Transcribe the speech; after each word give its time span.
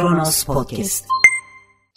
Kronos 0.00 0.44
Podcast. 0.44 1.06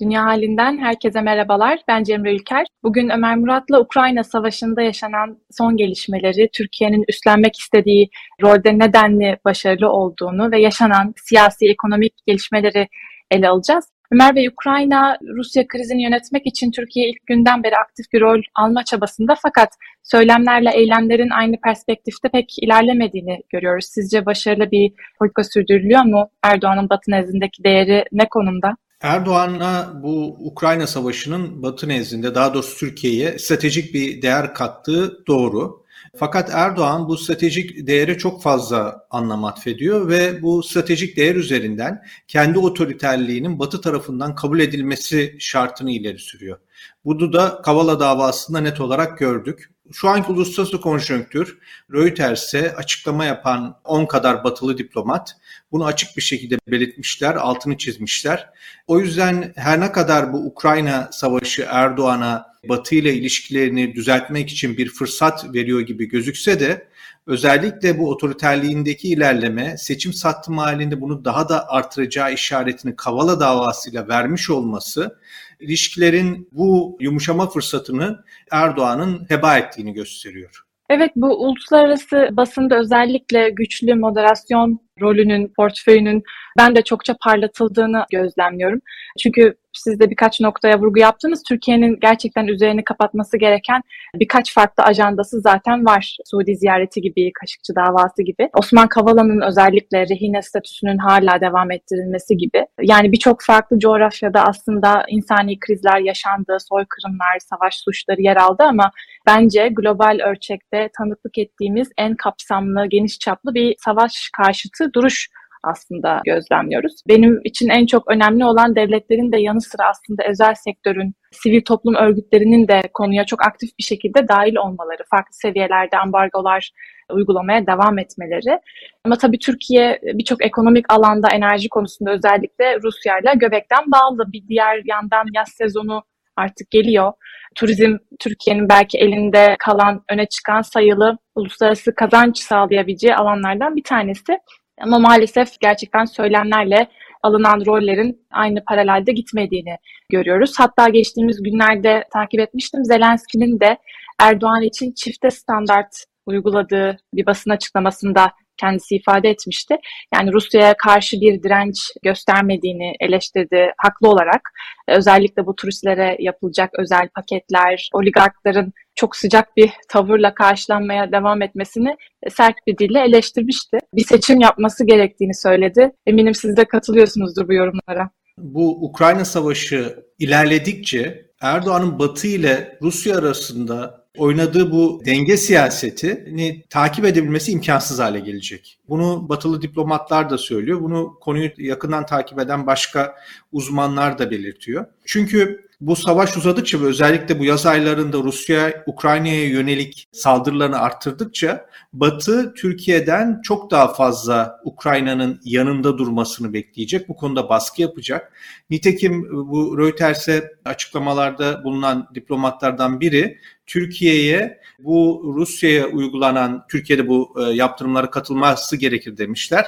Dünya 0.01 0.23
halinden 0.23 0.77
herkese 0.77 1.21
merhabalar. 1.21 1.79
Ben 1.87 2.03
Cemre 2.03 2.35
Ülker. 2.35 2.65
Bugün 2.83 3.09
Ömer 3.09 3.35
Murat'la 3.35 3.79
Ukrayna 3.79 4.23
Savaşı'nda 4.23 4.81
yaşanan 4.81 5.37
son 5.51 5.77
gelişmeleri, 5.77 6.49
Türkiye'nin 6.53 7.03
üstlenmek 7.09 7.59
istediği 7.59 8.09
rolde 8.41 8.79
nedenli 8.79 9.37
başarılı 9.45 9.89
olduğunu 9.89 10.51
ve 10.51 10.61
yaşanan 10.61 11.13
siyasi, 11.17 11.69
ekonomik 11.69 12.13
gelişmeleri 12.27 12.87
ele 13.31 13.49
alacağız. 13.49 13.85
Ömer 14.13 14.35
Bey, 14.35 14.47
Ukrayna 14.47 15.17
Rusya 15.37 15.67
krizini 15.67 16.03
yönetmek 16.03 16.45
için 16.45 16.71
Türkiye 16.71 17.09
ilk 17.09 17.27
günden 17.27 17.63
beri 17.63 17.77
aktif 17.77 18.05
bir 18.13 18.21
rol 18.21 18.41
alma 18.55 18.83
çabasında 18.83 19.35
fakat 19.41 19.69
söylemlerle 20.03 20.71
eylemlerin 20.73 21.29
aynı 21.29 21.55
perspektifte 21.63 22.29
pek 22.29 22.55
ilerlemediğini 22.61 23.39
görüyoruz. 23.49 23.85
Sizce 23.85 24.25
başarılı 24.25 24.71
bir 24.71 24.93
politika 25.19 25.43
sürdürülüyor 25.43 26.03
mu? 26.03 26.29
Erdoğan'ın 26.43 26.89
Batı 26.89 27.11
nezdindeki 27.11 27.63
değeri 27.63 28.05
ne 28.11 28.29
konumda? 28.29 28.75
Erdoğan'a 29.01 30.03
bu 30.03 30.37
Ukrayna 30.39 30.87
Savaşı'nın 30.87 31.63
Batı 31.63 31.89
nezdinde 31.89 32.35
daha 32.35 32.53
doğrusu 32.53 32.77
Türkiye'ye 32.77 33.39
stratejik 33.39 33.93
bir 33.93 34.21
değer 34.21 34.53
kattığı 34.53 35.25
doğru. 35.27 35.82
Fakat 36.15 36.49
Erdoğan 36.53 37.07
bu 37.07 37.17
stratejik 37.17 37.87
değere 37.87 38.17
çok 38.17 38.41
fazla 38.41 39.07
anlam 39.09 39.45
atfediyor 39.45 40.09
ve 40.09 40.41
bu 40.41 40.63
stratejik 40.63 41.17
değer 41.17 41.35
üzerinden 41.35 42.03
kendi 42.27 42.59
otoriterliğinin 42.59 43.59
Batı 43.59 43.81
tarafından 43.81 44.35
kabul 44.35 44.59
edilmesi 44.59 45.35
şartını 45.39 45.91
ileri 45.91 46.19
sürüyor. 46.19 46.59
Bunu 47.05 47.33
da 47.33 47.61
Kavala 47.61 47.99
davasında 47.99 48.59
net 48.59 48.81
olarak 48.81 49.17
gördük. 49.17 49.69
Şu 49.91 50.09
anki 50.09 50.31
uluslararası 50.31 50.81
konjonktür 50.81 51.57
Reuters'e 51.93 52.75
açıklama 52.75 53.25
yapan 53.25 53.79
10 53.83 54.05
kadar 54.05 54.43
batılı 54.43 54.77
diplomat 54.77 55.37
bunu 55.71 55.85
açık 55.85 56.17
bir 56.17 56.21
şekilde 56.21 56.57
belirtmişler, 56.67 57.35
altını 57.35 57.77
çizmişler. 57.77 58.49
O 58.87 58.99
yüzden 58.99 59.53
her 59.55 59.79
ne 59.79 59.91
kadar 59.91 60.33
bu 60.33 60.37
Ukrayna 60.37 61.09
savaşı 61.11 61.65
Erdoğan'a 61.69 62.52
Batı 62.69 62.95
ile 62.95 63.13
ilişkilerini 63.13 63.95
düzeltmek 63.95 64.49
için 64.49 64.77
bir 64.77 64.89
fırsat 64.89 65.53
veriyor 65.53 65.81
gibi 65.81 66.07
gözükse 66.07 66.59
de 66.59 66.87
özellikle 67.27 67.99
bu 67.99 68.09
otoriterliğindeki 68.09 69.09
ilerleme 69.09 69.77
seçim 69.77 70.13
sattım 70.13 70.57
halinde 70.57 71.01
bunu 71.01 71.25
daha 71.25 71.49
da 71.49 71.69
artıracağı 71.69 72.33
işaretini 72.33 72.95
Kavala 72.95 73.39
davasıyla 73.39 74.07
vermiş 74.07 74.49
olması 74.49 75.17
ilişkilerin 75.59 76.49
bu 76.51 76.97
yumuşama 76.99 77.49
fırsatını 77.49 78.23
Erdoğan'ın 78.51 79.25
heba 79.29 79.57
ettiğini 79.57 79.93
gösteriyor. 79.93 80.63
Evet 80.89 81.11
bu 81.15 81.45
uluslararası 81.45 82.29
basında 82.31 82.79
özellikle 82.79 83.49
güçlü 83.49 83.95
moderasyon 83.95 84.79
rolünün, 85.01 85.51
portföyünün 85.55 86.23
ben 86.57 86.75
de 86.75 86.81
çokça 86.81 87.15
parlatıldığını 87.21 88.05
gözlemliyorum. 88.11 88.79
Çünkü 89.23 89.55
siz 89.73 89.99
de 89.99 90.09
birkaç 90.09 90.41
noktaya 90.41 90.79
vurgu 90.79 90.99
yaptınız. 90.99 91.43
Türkiye'nin 91.49 91.97
gerçekten 92.01 92.47
üzerini 92.47 92.83
kapatması 92.83 93.37
gereken 93.37 93.81
birkaç 94.15 94.53
farklı 94.53 94.83
ajandası 94.83 95.41
zaten 95.41 95.85
var. 95.85 96.17
Suudi 96.25 96.55
ziyareti 96.55 97.01
gibi, 97.01 97.31
Kaşıkçı 97.33 97.75
davası 97.75 98.23
gibi. 98.23 98.49
Osman 98.59 98.87
Kavala'nın 98.87 99.41
özellikle 99.41 100.01
rehine 100.01 100.41
statüsünün 100.41 100.97
hala 100.97 101.41
devam 101.41 101.71
ettirilmesi 101.71 102.37
gibi. 102.37 102.65
Yani 102.81 103.11
birçok 103.11 103.43
farklı 103.43 103.79
coğrafyada 103.79 104.45
aslında 104.45 105.05
insani 105.09 105.59
krizler 105.59 105.99
yaşandı, 105.99 106.57
soykırımlar, 106.69 107.39
savaş 107.39 107.75
suçları 107.77 108.21
yer 108.21 108.37
aldı 108.37 108.63
ama 108.63 108.91
bence 109.27 109.69
global 109.71 110.19
ölçekte 110.25 110.89
tanıklık 110.97 111.37
ettiğimiz 111.37 111.89
en 111.97 112.15
kapsamlı, 112.15 112.85
geniş 112.85 113.19
çaplı 113.19 113.53
bir 113.53 113.75
savaş 113.79 114.29
karşıtı 114.37 114.82
duruş 114.93 115.29
aslında 115.63 116.21
gözlemliyoruz. 116.25 116.93
Benim 117.07 117.39
için 117.43 117.69
en 117.69 117.85
çok 117.85 118.11
önemli 118.11 118.45
olan 118.45 118.75
devletlerin 118.75 119.31
de 119.31 119.37
yanı 119.37 119.61
sıra 119.61 119.89
aslında 119.89 120.23
özel 120.29 120.53
sektörün, 120.55 121.13
sivil 121.31 121.61
toplum 121.61 121.95
örgütlerinin 121.95 122.67
de 122.67 122.81
konuya 122.93 123.25
çok 123.25 123.45
aktif 123.45 123.69
bir 123.79 123.83
şekilde 123.83 124.27
dahil 124.27 124.55
olmaları, 124.55 125.03
farklı 125.11 125.33
seviyelerde 125.33 125.97
ambargolar 125.97 126.71
uygulamaya 127.11 127.67
devam 127.67 127.99
etmeleri. 127.99 128.59
Ama 129.05 129.17
tabii 129.17 129.39
Türkiye 129.39 129.99
birçok 130.03 130.45
ekonomik 130.45 130.93
alanda 130.93 131.27
enerji 131.33 131.69
konusunda 131.69 132.11
özellikle 132.11 132.77
Rusya 132.83 133.19
ile 133.19 133.33
göbekten 133.35 133.83
bağlı. 133.91 134.31
Bir 134.33 134.47
diğer 134.47 134.81
yandan 134.85 135.25
yaz 135.33 135.49
sezonu 135.49 136.03
artık 136.35 136.71
geliyor. 136.71 137.13
Turizm 137.55 137.97
Türkiye'nin 138.19 138.69
belki 138.69 138.97
elinde 138.97 139.55
kalan 139.59 140.03
öne 140.11 140.25
çıkan 140.25 140.61
sayılı 140.61 141.17
uluslararası 141.35 141.95
kazanç 141.95 142.39
sağlayabileceği 142.39 143.15
alanlardan 143.15 143.75
bir 143.75 143.83
tanesi. 143.83 144.39
Ama 144.81 144.99
maalesef 144.99 145.59
gerçekten 145.59 146.05
söylemlerle 146.05 146.87
alınan 147.23 147.65
rollerin 147.65 148.25
aynı 148.31 148.63
paralelde 148.65 149.11
gitmediğini 149.11 149.77
görüyoruz. 150.09 150.53
Hatta 150.57 150.89
geçtiğimiz 150.89 151.43
günlerde 151.43 152.03
takip 152.13 152.39
etmiştim. 152.39 152.85
Zelenski'nin 152.85 153.59
de 153.59 153.77
Erdoğan 154.19 154.61
için 154.61 154.91
çifte 154.91 155.31
standart 155.31 156.05
uyguladığı 156.25 156.97
bir 157.13 157.25
basın 157.25 157.51
açıklamasında 157.51 158.31
kendisi 158.57 158.95
ifade 158.95 159.29
etmişti. 159.29 159.77
Yani 160.13 160.33
Rusya'ya 160.33 160.73
karşı 160.77 161.21
bir 161.21 161.43
direnç 161.43 161.77
göstermediğini 162.03 162.93
eleştirdi 162.99 163.73
haklı 163.77 164.09
olarak. 164.09 164.41
Özellikle 164.87 165.45
bu 165.45 165.55
turistlere 165.55 166.17
yapılacak 166.19 166.69
özel 166.79 167.09
paketler, 167.15 167.89
oligarkların 167.93 168.73
çok 168.95 169.15
sıcak 169.15 169.57
bir 169.57 169.71
tavırla 169.89 170.33
karşılanmaya 170.33 171.11
devam 171.11 171.41
etmesini 171.41 171.95
sert 172.29 172.55
bir 172.67 172.77
dille 172.77 172.99
eleştirmişti. 172.99 173.77
Bir 173.93 174.05
seçim 174.05 174.41
yapması 174.41 174.85
gerektiğini 174.85 175.35
söyledi. 175.35 175.91
Eminim 176.05 176.35
siz 176.35 176.57
de 176.57 176.65
katılıyorsunuzdur 176.65 177.47
bu 177.47 177.53
yorumlara. 177.53 178.09
Bu 178.37 178.85
Ukrayna 178.85 179.25
Savaşı 179.25 180.05
ilerledikçe 180.19 181.25
Erdoğan'ın 181.41 181.99
Batı 181.99 182.27
ile 182.27 182.77
Rusya 182.81 183.17
arasında 183.17 184.03
oynadığı 184.17 184.71
bu 184.71 185.01
denge 185.05 185.37
siyasetini 185.37 186.63
takip 186.69 187.05
edebilmesi 187.05 187.51
imkansız 187.51 187.99
hale 187.99 188.19
gelecek. 188.19 188.79
Bunu 188.89 189.29
batılı 189.29 189.61
diplomatlar 189.61 190.29
da 190.29 190.37
söylüyor. 190.37 190.81
Bunu 190.81 191.13
konuyu 191.21 191.51
yakından 191.57 192.05
takip 192.05 192.39
eden 192.39 192.67
başka 192.67 193.15
uzmanlar 193.51 194.17
da 194.17 194.31
belirtiyor. 194.31 194.85
Çünkü 195.05 195.62
bu 195.87 195.95
savaş 195.95 196.37
uzadıkça 196.37 196.81
ve 196.81 196.85
özellikle 196.85 197.39
bu 197.39 197.45
yaz 197.45 197.65
aylarında 197.65 198.17
Rusya 198.17 198.83
Ukrayna'ya 198.87 199.47
yönelik 199.47 200.07
saldırılarını 200.11 200.79
arttırdıkça 200.79 201.65
Batı 201.93 202.53
Türkiye'den 202.53 203.41
çok 203.43 203.71
daha 203.71 203.93
fazla 203.93 204.59
Ukrayna'nın 204.63 205.41
yanında 205.43 205.97
durmasını 205.97 206.53
bekleyecek. 206.53 207.09
Bu 207.09 207.15
konuda 207.15 207.49
baskı 207.49 207.81
yapacak. 207.81 208.33
Nitekim 208.69 209.23
bu 209.31 209.77
Reuters'e 209.77 210.51
açıklamalarda 210.65 211.63
bulunan 211.63 212.07
diplomatlardan 212.15 212.99
biri 212.99 213.37
Türkiye'ye 213.67 214.59
bu 214.79 215.33
Rusya'ya 215.37 215.87
uygulanan 215.87 216.65
Türkiye'de 216.69 217.07
bu 217.07 217.35
e, 217.39 217.53
yaptırımlara 217.53 218.09
katılması 218.09 218.77
gerekir 218.77 219.17
demişler 219.17 219.65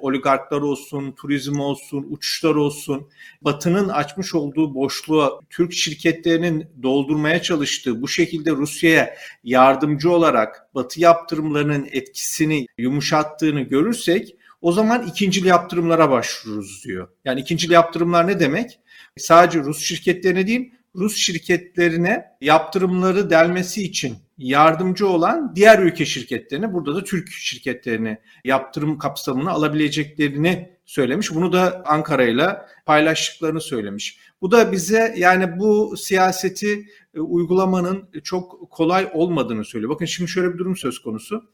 oligarklar 0.00 0.60
olsun, 0.60 1.12
turizm 1.12 1.60
olsun, 1.60 2.06
uçuşlar 2.10 2.54
olsun, 2.54 3.08
Batı'nın 3.42 3.88
açmış 3.88 4.34
olduğu 4.34 4.74
boşluğa 4.74 5.40
Türk 5.50 5.72
şirketlerinin 5.72 6.66
doldurmaya 6.82 7.42
çalıştığı 7.42 8.02
bu 8.02 8.08
şekilde 8.08 8.50
Rusya'ya 8.50 9.14
yardımcı 9.44 10.10
olarak 10.10 10.74
Batı 10.74 11.00
yaptırımlarının 11.00 11.88
etkisini 11.92 12.66
yumuşattığını 12.78 13.60
görürsek 13.60 14.36
o 14.60 14.72
zaman 14.72 15.06
ikincil 15.06 15.44
yaptırımlara 15.44 16.10
başvururuz 16.10 16.84
diyor. 16.84 17.08
Yani 17.24 17.40
ikincil 17.40 17.70
yaptırımlar 17.70 18.26
ne 18.26 18.40
demek? 18.40 18.80
Sadece 19.16 19.58
Rus 19.58 19.80
şirketlerine 19.80 20.46
değil, 20.46 20.72
Rus 20.98 21.16
şirketlerine 21.16 22.24
yaptırımları 22.40 23.30
delmesi 23.30 23.82
için 23.82 24.16
yardımcı 24.38 25.08
olan 25.08 25.56
diğer 25.56 25.78
ülke 25.78 26.06
şirketlerine 26.06 26.72
burada 26.72 26.96
da 26.96 27.04
Türk 27.04 27.28
şirketlerini 27.28 28.18
yaptırım 28.44 28.98
kapsamını 28.98 29.50
alabileceklerini 29.50 30.78
söylemiş. 30.86 31.34
Bunu 31.34 31.52
da 31.52 31.82
Ankara 31.86 32.24
ile 32.24 32.56
paylaştıklarını 32.86 33.60
söylemiş. 33.60 34.18
Bu 34.40 34.50
da 34.50 34.72
bize 34.72 35.14
yani 35.16 35.58
bu 35.58 35.96
siyaseti 35.96 36.86
e, 37.14 37.20
uygulamanın 37.20 38.08
çok 38.24 38.70
kolay 38.70 39.10
olmadığını 39.14 39.64
söylüyor. 39.64 39.92
Bakın 39.92 40.06
şimdi 40.06 40.30
şöyle 40.30 40.52
bir 40.54 40.58
durum 40.58 40.76
söz 40.76 40.98
konusu. 40.98 41.44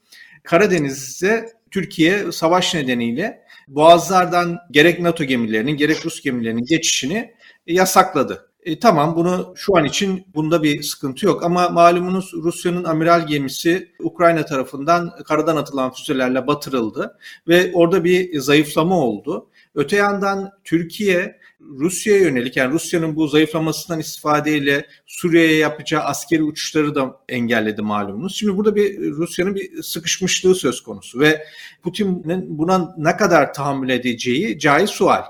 Karadeniz'de 0.42 1.52
Türkiye 1.70 2.32
savaş 2.32 2.74
nedeniyle 2.74 3.44
boğazlardan 3.68 4.58
gerek 4.70 5.00
NATO 5.00 5.24
gemilerinin 5.24 5.76
gerek 5.76 6.06
Rus 6.06 6.22
gemilerinin 6.22 6.64
geçişini 6.64 7.34
yasakladı. 7.66 8.50
E, 8.64 8.78
tamam 8.78 9.16
bunu 9.16 9.52
şu 9.56 9.76
an 9.76 9.84
için 9.84 10.26
bunda 10.34 10.62
bir 10.62 10.82
sıkıntı 10.82 11.26
yok 11.26 11.44
ama 11.44 11.68
malumunuz 11.68 12.32
Rusya'nın 12.34 12.84
amiral 12.84 13.26
gemisi 13.26 13.88
Ukrayna 14.00 14.44
tarafından 14.44 15.12
karadan 15.24 15.56
atılan 15.56 15.92
füzelerle 15.92 16.46
batırıldı 16.46 17.18
ve 17.48 17.70
orada 17.74 18.04
bir 18.04 18.40
zayıflama 18.40 18.98
oldu. 18.98 19.48
Öte 19.74 19.96
yandan 19.96 20.50
Türkiye 20.64 21.40
Rusya'ya 21.60 22.20
yönelik 22.20 22.56
yani 22.56 22.72
Rusya'nın 22.72 23.16
bu 23.16 23.28
zayıflamasından 23.28 24.00
istifadeyle 24.00 24.86
Suriye'ye 25.06 25.58
yapacağı 25.58 26.02
askeri 26.02 26.42
uçuşları 26.42 26.94
da 26.94 27.20
engelledi 27.28 27.82
malumunuz. 27.82 28.36
Şimdi 28.36 28.56
burada 28.56 28.76
bir 28.76 29.00
Rusya'nın 29.00 29.54
bir 29.54 29.82
sıkışmışlığı 29.82 30.54
söz 30.54 30.82
konusu 30.82 31.20
ve 31.20 31.44
Putin'in 31.82 32.58
buna 32.58 32.94
ne 32.98 33.16
kadar 33.16 33.54
tahammül 33.54 33.88
edeceği 33.88 34.58
caiz 34.58 34.90
sual. 34.90 35.22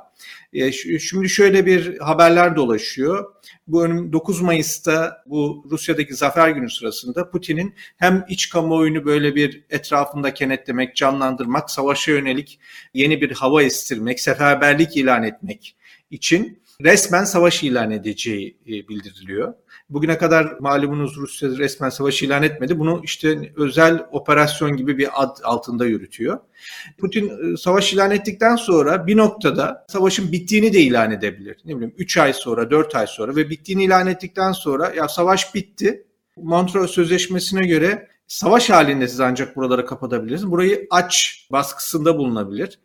E, 0.55 0.73
şimdi 0.99 1.29
şöyle 1.29 1.67
bir 1.67 1.99
haberler 1.99 2.57
dolaşıyor. 2.57 3.35
Bu 3.67 4.13
9 4.13 4.41
Mayıs'ta 4.41 5.23
bu 5.27 5.67
Rusya'daki 5.71 6.15
zafer 6.15 6.49
günü 6.49 6.71
sırasında 6.71 7.31
Putin'in 7.31 7.75
hem 7.97 8.25
iç 8.29 8.49
kamuoyunu 8.49 9.05
böyle 9.05 9.35
bir 9.35 9.65
etrafında 9.71 10.35
kenetlemek, 10.35 10.97
canlandırmak, 10.97 11.71
savaşa 11.71 12.13
yönelik 12.13 12.59
yeni 12.95 13.21
bir 13.21 13.31
hava 13.31 13.63
estirmek, 13.63 14.21
seferberlik 14.21 14.97
ilan 14.97 15.23
etmek 15.23 15.77
için 16.11 16.64
resmen 16.83 17.25
savaş 17.25 17.63
ilan 17.63 17.91
edeceği 17.91 18.59
e, 18.67 18.89
bildiriliyor. 18.89 19.55
Bugüne 19.91 20.19
kadar 20.19 20.57
malumunuz 20.61 21.17
Rusya 21.17 21.49
resmen 21.49 21.89
savaş 21.89 22.23
ilan 22.23 22.43
etmedi. 22.43 22.79
Bunu 22.79 23.01
işte 23.05 23.53
özel 23.57 24.07
operasyon 24.13 24.77
gibi 24.77 24.99
bir 24.99 25.23
ad 25.23 25.37
altında 25.43 25.87
yürütüyor. 25.87 26.39
Putin 26.99 27.53
e, 27.53 27.57
savaş 27.57 27.93
ilan 27.93 28.11
ettikten 28.11 28.57
sonra 28.57 29.07
bir 29.07 29.17
noktada 29.17 29.87
savaşın 29.89 30.33
bittiğini 30.33 30.73
de 30.73 30.81
ilan 30.81 31.11
edebilir. 31.11 31.57
Ne 31.65 31.77
bileyim 31.77 31.95
3 31.99 32.19
ay 32.19 32.33
sonra, 32.33 32.71
4 32.71 32.97
ay 32.97 33.07
sonra 33.07 33.37
ve 33.37 33.51
bittiğini 33.51 33.85
ilan 33.85 34.07
ettikten 34.07 34.53
sonra 34.53 34.93
ya 34.97 35.09
savaş 35.09 35.55
bitti. 35.55 36.07
Montreux 36.37 36.91
Sözleşmesi'ne 36.91 37.67
göre 37.67 38.09
savaş 38.27 38.71
halinde 38.71 39.09
siz 39.09 39.21
ancak 39.21 39.57
buraları 39.57 39.87
kapatabilirsiniz. 39.87 40.51
Burayı 40.51 40.87
aç 40.91 41.47
baskısında 41.53 42.19
bulunabilir. 42.19 42.79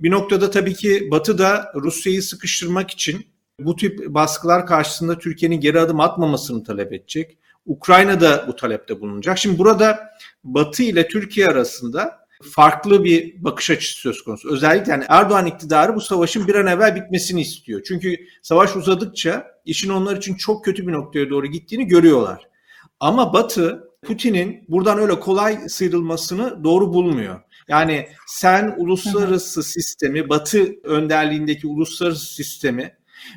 Bir 0.00 0.10
noktada 0.10 0.50
tabii 0.50 0.74
ki 0.74 1.08
Batı 1.10 1.38
da 1.38 1.72
Rusya'yı 1.74 2.22
sıkıştırmak 2.22 2.90
için 2.90 3.26
bu 3.60 3.76
tip 3.76 4.06
baskılar 4.08 4.66
karşısında 4.66 5.18
Türkiye'nin 5.18 5.60
geri 5.60 5.80
adım 5.80 6.00
atmamasını 6.00 6.64
talep 6.64 6.92
edecek. 6.92 7.38
Ukrayna 7.66 8.20
da 8.20 8.44
bu 8.48 8.56
talepte 8.56 9.00
bulunacak. 9.00 9.38
Şimdi 9.38 9.58
burada 9.58 10.10
Batı 10.44 10.82
ile 10.82 11.08
Türkiye 11.08 11.46
arasında 11.46 12.26
farklı 12.52 13.04
bir 13.04 13.44
bakış 13.44 13.70
açısı 13.70 14.00
söz 14.00 14.24
konusu. 14.24 14.52
Özellikle 14.52 14.92
yani 14.92 15.04
Erdoğan 15.08 15.46
iktidarı 15.46 15.94
bu 15.94 16.00
savaşın 16.00 16.48
bir 16.48 16.54
an 16.54 16.66
evvel 16.66 16.96
bitmesini 16.96 17.40
istiyor. 17.40 17.82
Çünkü 17.88 18.16
savaş 18.42 18.76
uzadıkça 18.76 19.46
işin 19.64 19.90
onlar 19.90 20.16
için 20.16 20.34
çok 20.34 20.64
kötü 20.64 20.86
bir 20.86 20.92
noktaya 20.92 21.30
doğru 21.30 21.46
gittiğini 21.46 21.86
görüyorlar. 21.86 22.48
Ama 23.00 23.32
Batı 23.32 23.90
Putin'in 24.02 24.64
buradan 24.68 24.98
öyle 24.98 25.20
kolay 25.20 25.68
sıyrılmasını 25.68 26.64
doğru 26.64 26.92
bulmuyor. 26.92 27.40
Yani 27.68 28.08
sen 28.26 28.74
uluslararası 28.76 29.62
sistemi, 29.62 30.28
Batı 30.28 30.74
önderliğindeki 30.84 31.66
uluslararası 31.66 32.34
sistemi 32.34 32.95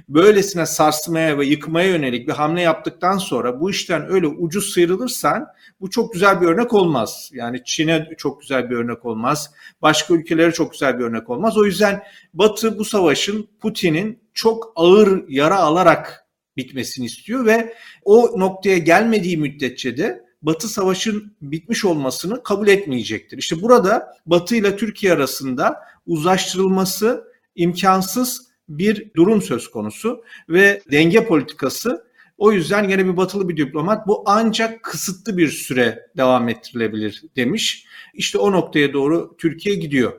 böylesine 0.10 0.66
sarsmaya 0.66 1.38
ve 1.38 1.46
yıkmaya 1.46 1.88
yönelik 1.88 2.28
bir 2.28 2.34
hamle 2.34 2.62
yaptıktan 2.62 3.18
sonra 3.18 3.60
bu 3.60 3.70
işten 3.70 4.12
öyle 4.12 4.28
ucuz 4.28 4.74
sıyrılırsan 4.74 5.48
bu 5.82 5.90
çok 5.90 6.14
güzel 6.14 6.42
bir 6.42 6.48
örnek 6.48 6.74
olmaz. 6.74 7.30
Yani 7.34 7.62
Çin'e 7.66 8.10
çok 8.18 8.42
güzel 8.42 8.70
bir 8.70 8.76
örnek 8.76 9.06
olmaz. 9.06 9.52
Başka 9.82 10.14
ülkelere 10.14 10.52
çok 10.52 10.72
güzel 10.72 11.00
bir 11.00 11.04
örnek 11.04 11.30
olmaz. 11.30 11.58
O 11.58 11.66
yüzden 11.66 12.04
Batı 12.34 12.80
bu 12.80 12.86
savaşın 12.86 13.48
Putin'in 13.60 14.20
çok 14.34 14.74
ağır 14.76 15.30
yara 15.30 15.58
alarak 15.58 16.26
bitmesini 16.58 17.06
istiyor 17.06 17.46
ve 17.46 17.74
o 18.04 18.40
noktaya 18.40 18.78
gelmediği 18.78 19.38
müddetçe 19.38 19.98
de 19.98 20.30
Batı 20.42 20.68
savaşın 20.68 21.36
bitmiş 21.42 21.86
olmasını 21.86 22.44
kabul 22.44 22.68
etmeyecektir. 22.68 23.38
İşte 23.38 23.62
burada 23.62 24.16
Batı 24.26 24.56
ile 24.56 24.78
Türkiye 24.78 25.14
arasında 25.14 25.80
uzlaştırılması 26.06 27.24
imkansız 27.56 28.49
bir 28.70 29.14
durum 29.16 29.42
söz 29.42 29.72
konusu 29.72 30.24
ve 30.50 30.82
denge 30.92 31.26
politikası 31.26 32.10
o 32.38 32.52
yüzden 32.52 32.90
yine 32.90 33.06
bir 33.06 33.18
batılı 33.18 33.50
bir 33.50 33.58
diplomat 33.58 34.08
bu 34.08 34.24
ancak 34.26 34.84
kısıtlı 34.84 35.38
bir 35.38 35.48
süre 35.48 36.08
devam 36.18 36.50
ettirilebilir 36.50 37.24
demiş. 37.36 37.86
İşte 38.14 38.38
o 38.38 38.52
noktaya 38.52 38.94
doğru 38.94 39.36
Türkiye 39.38 39.76
gidiyor. 39.76 40.14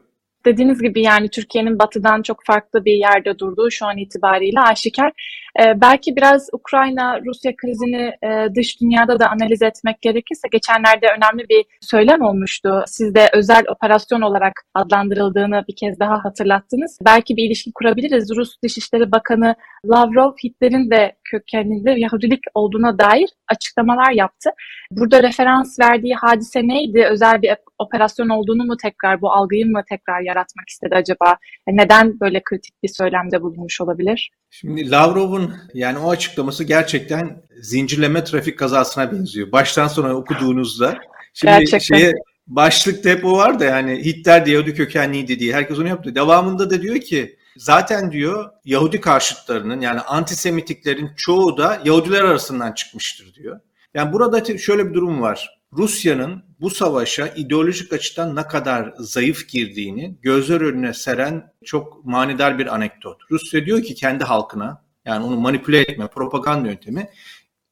Dediğiniz 0.44 0.82
gibi 0.82 1.02
yani 1.02 1.28
Türkiye'nin 1.28 1.78
batıdan 1.78 2.22
çok 2.22 2.44
farklı 2.46 2.84
bir 2.84 2.94
yerde 2.94 3.38
durduğu 3.38 3.70
şu 3.70 3.86
an 3.86 3.98
itibariyle 3.98 4.60
aşikar. 4.60 5.12
Ee, 5.60 5.80
belki 5.80 6.16
biraz 6.16 6.48
Ukrayna-Rusya 6.52 7.56
krizini 7.56 8.12
e, 8.22 8.54
dış 8.54 8.80
dünyada 8.80 9.20
da 9.20 9.30
analiz 9.30 9.62
etmek 9.62 10.02
gerekirse 10.02 10.48
geçenlerde 10.52 11.06
önemli 11.06 11.48
bir 11.48 11.64
söylem 11.80 12.22
olmuştu. 12.22 12.84
Siz 12.86 13.14
de 13.14 13.28
özel 13.32 13.64
operasyon 13.68 14.20
olarak 14.20 14.52
adlandırıldığını 14.74 15.64
bir 15.68 15.76
kez 15.76 16.00
daha 16.00 16.24
hatırlattınız. 16.24 16.98
Belki 17.04 17.36
bir 17.36 17.46
ilişki 17.46 17.72
kurabiliriz. 17.74 18.30
Rus 18.36 18.50
Dışişleri 18.62 19.12
Bakanı 19.12 19.54
Lavrov 19.86 20.32
Hitler'in 20.44 20.90
de 20.90 21.16
kökeninde 21.24 21.90
Yahudilik 21.90 22.40
olduğuna 22.54 22.98
dair 22.98 23.28
açıklamalar 23.48 24.12
yaptı. 24.12 24.50
Burada 24.90 25.22
referans 25.22 25.78
verdiği 25.78 26.14
hadise 26.14 26.68
neydi? 26.68 27.06
Özel 27.10 27.42
bir 27.42 27.50
operasyon 27.78 28.28
olduğunu 28.28 28.64
mu 28.64 28.76
tekrar, 28.76 29.20
bu 29.20 29.32
algıyı 29.32 29.66
mı 29.66 29.82
tekrar 29.88 30.20
yaratmak 30.20 30.68
istedi 30.68 30.94
acaba? 30.94 31.36
Neden 31.68 32.20
böyle 32.20 32.42
kritik 32.44 32.82
bir 32.82 32.88
söylemde 32.88 33.42
bulunmuş 33.42 33.80
olabilir? 33.80 34.30
Şimdi 34.50 34.90
Lavrov'un 34.90 35.54
yani 35.74 35.98
o 35.98 36.10
açıklaması 36.10 36.64
gerçekten 36.64 37.42
zincirleme 37.60 38.24
trafik 38.24 38.58
kazasına 38.58 39.12
benziyor. 39.12 39.52
Baştan 39.52 39.88
sona 39.88 40.14
okuduğunuzda. 40.14 40.98
Şimdi 41.34 41.52
gerçekten. 41.52 41.96
şeye 41.96 42.12
başlıkta 42.46 43.10
hep 43.10 43.24
o 43.24 43.36
var 43.38 43.60
da 43.60 43.64
yani 43.64 44.04
Hitler 44.04 44.46
de 44.46 44.50
Yahudi 44.50 44.74
kökenliydi 44.74 45.38
diye 45.38 45.54
herkes 45.54 45.78
onu 45.78 45.88
yaptı. 45.88 46.14
Devamında 46.14 46.70
da 46.70 46.82
diyor 46.82 46.96
ki 46.96 47.36
zaten 47.56 48.12
diyor 48.12 48.50
Yahudi 48.64 49.00
karşıtlarının 49.00 49.80
yani 49.80 50.00
antisemitiklerin 50.00 51.10
çoğu 51.16 51.56
da 51.56 51.80
Yahudiler 51.84 52.24
arasından 52.24 52.72
çıkmıştır 52.72 53.34
diyor. 53.34 53.60
Yani 53.94 54.12
burada 54.12 54.58
şöyle 54.58 54.88
bir 54.88 54.94
durum 54.94 55.22
var. 55.22 55.60
Rusya'nın 55.72 56.44
bu 56.60 56.70
savaşa 56.70 57.28
ideolojik 57.28 57.92
açıdan 57.92 58.36
ne 58.36 58.42
kadar 58.42 58.94
zayıf 58.98 59.48
girdiğini 59.48 60.18
gözler 60.22 60.60
önüne 60.60 60.94
seren 60.94 61.52
çok 61.64 62.04
manidar 62.04 62.58
bir 62.58 62.74
anekdot. 62.74 63.18
Rusya 63.30 63.66
diyor 63.66 63.82
ki 63.82 63.94
kendi 63.94 64.24
halkına 64.24 64.82
yani 65.04 65.24
onu 65.24 65.36
manipüle 65.36 65.80
etme 65.80 66.06
propaganda 66.06 66.68
yöntemi 66.68 67.10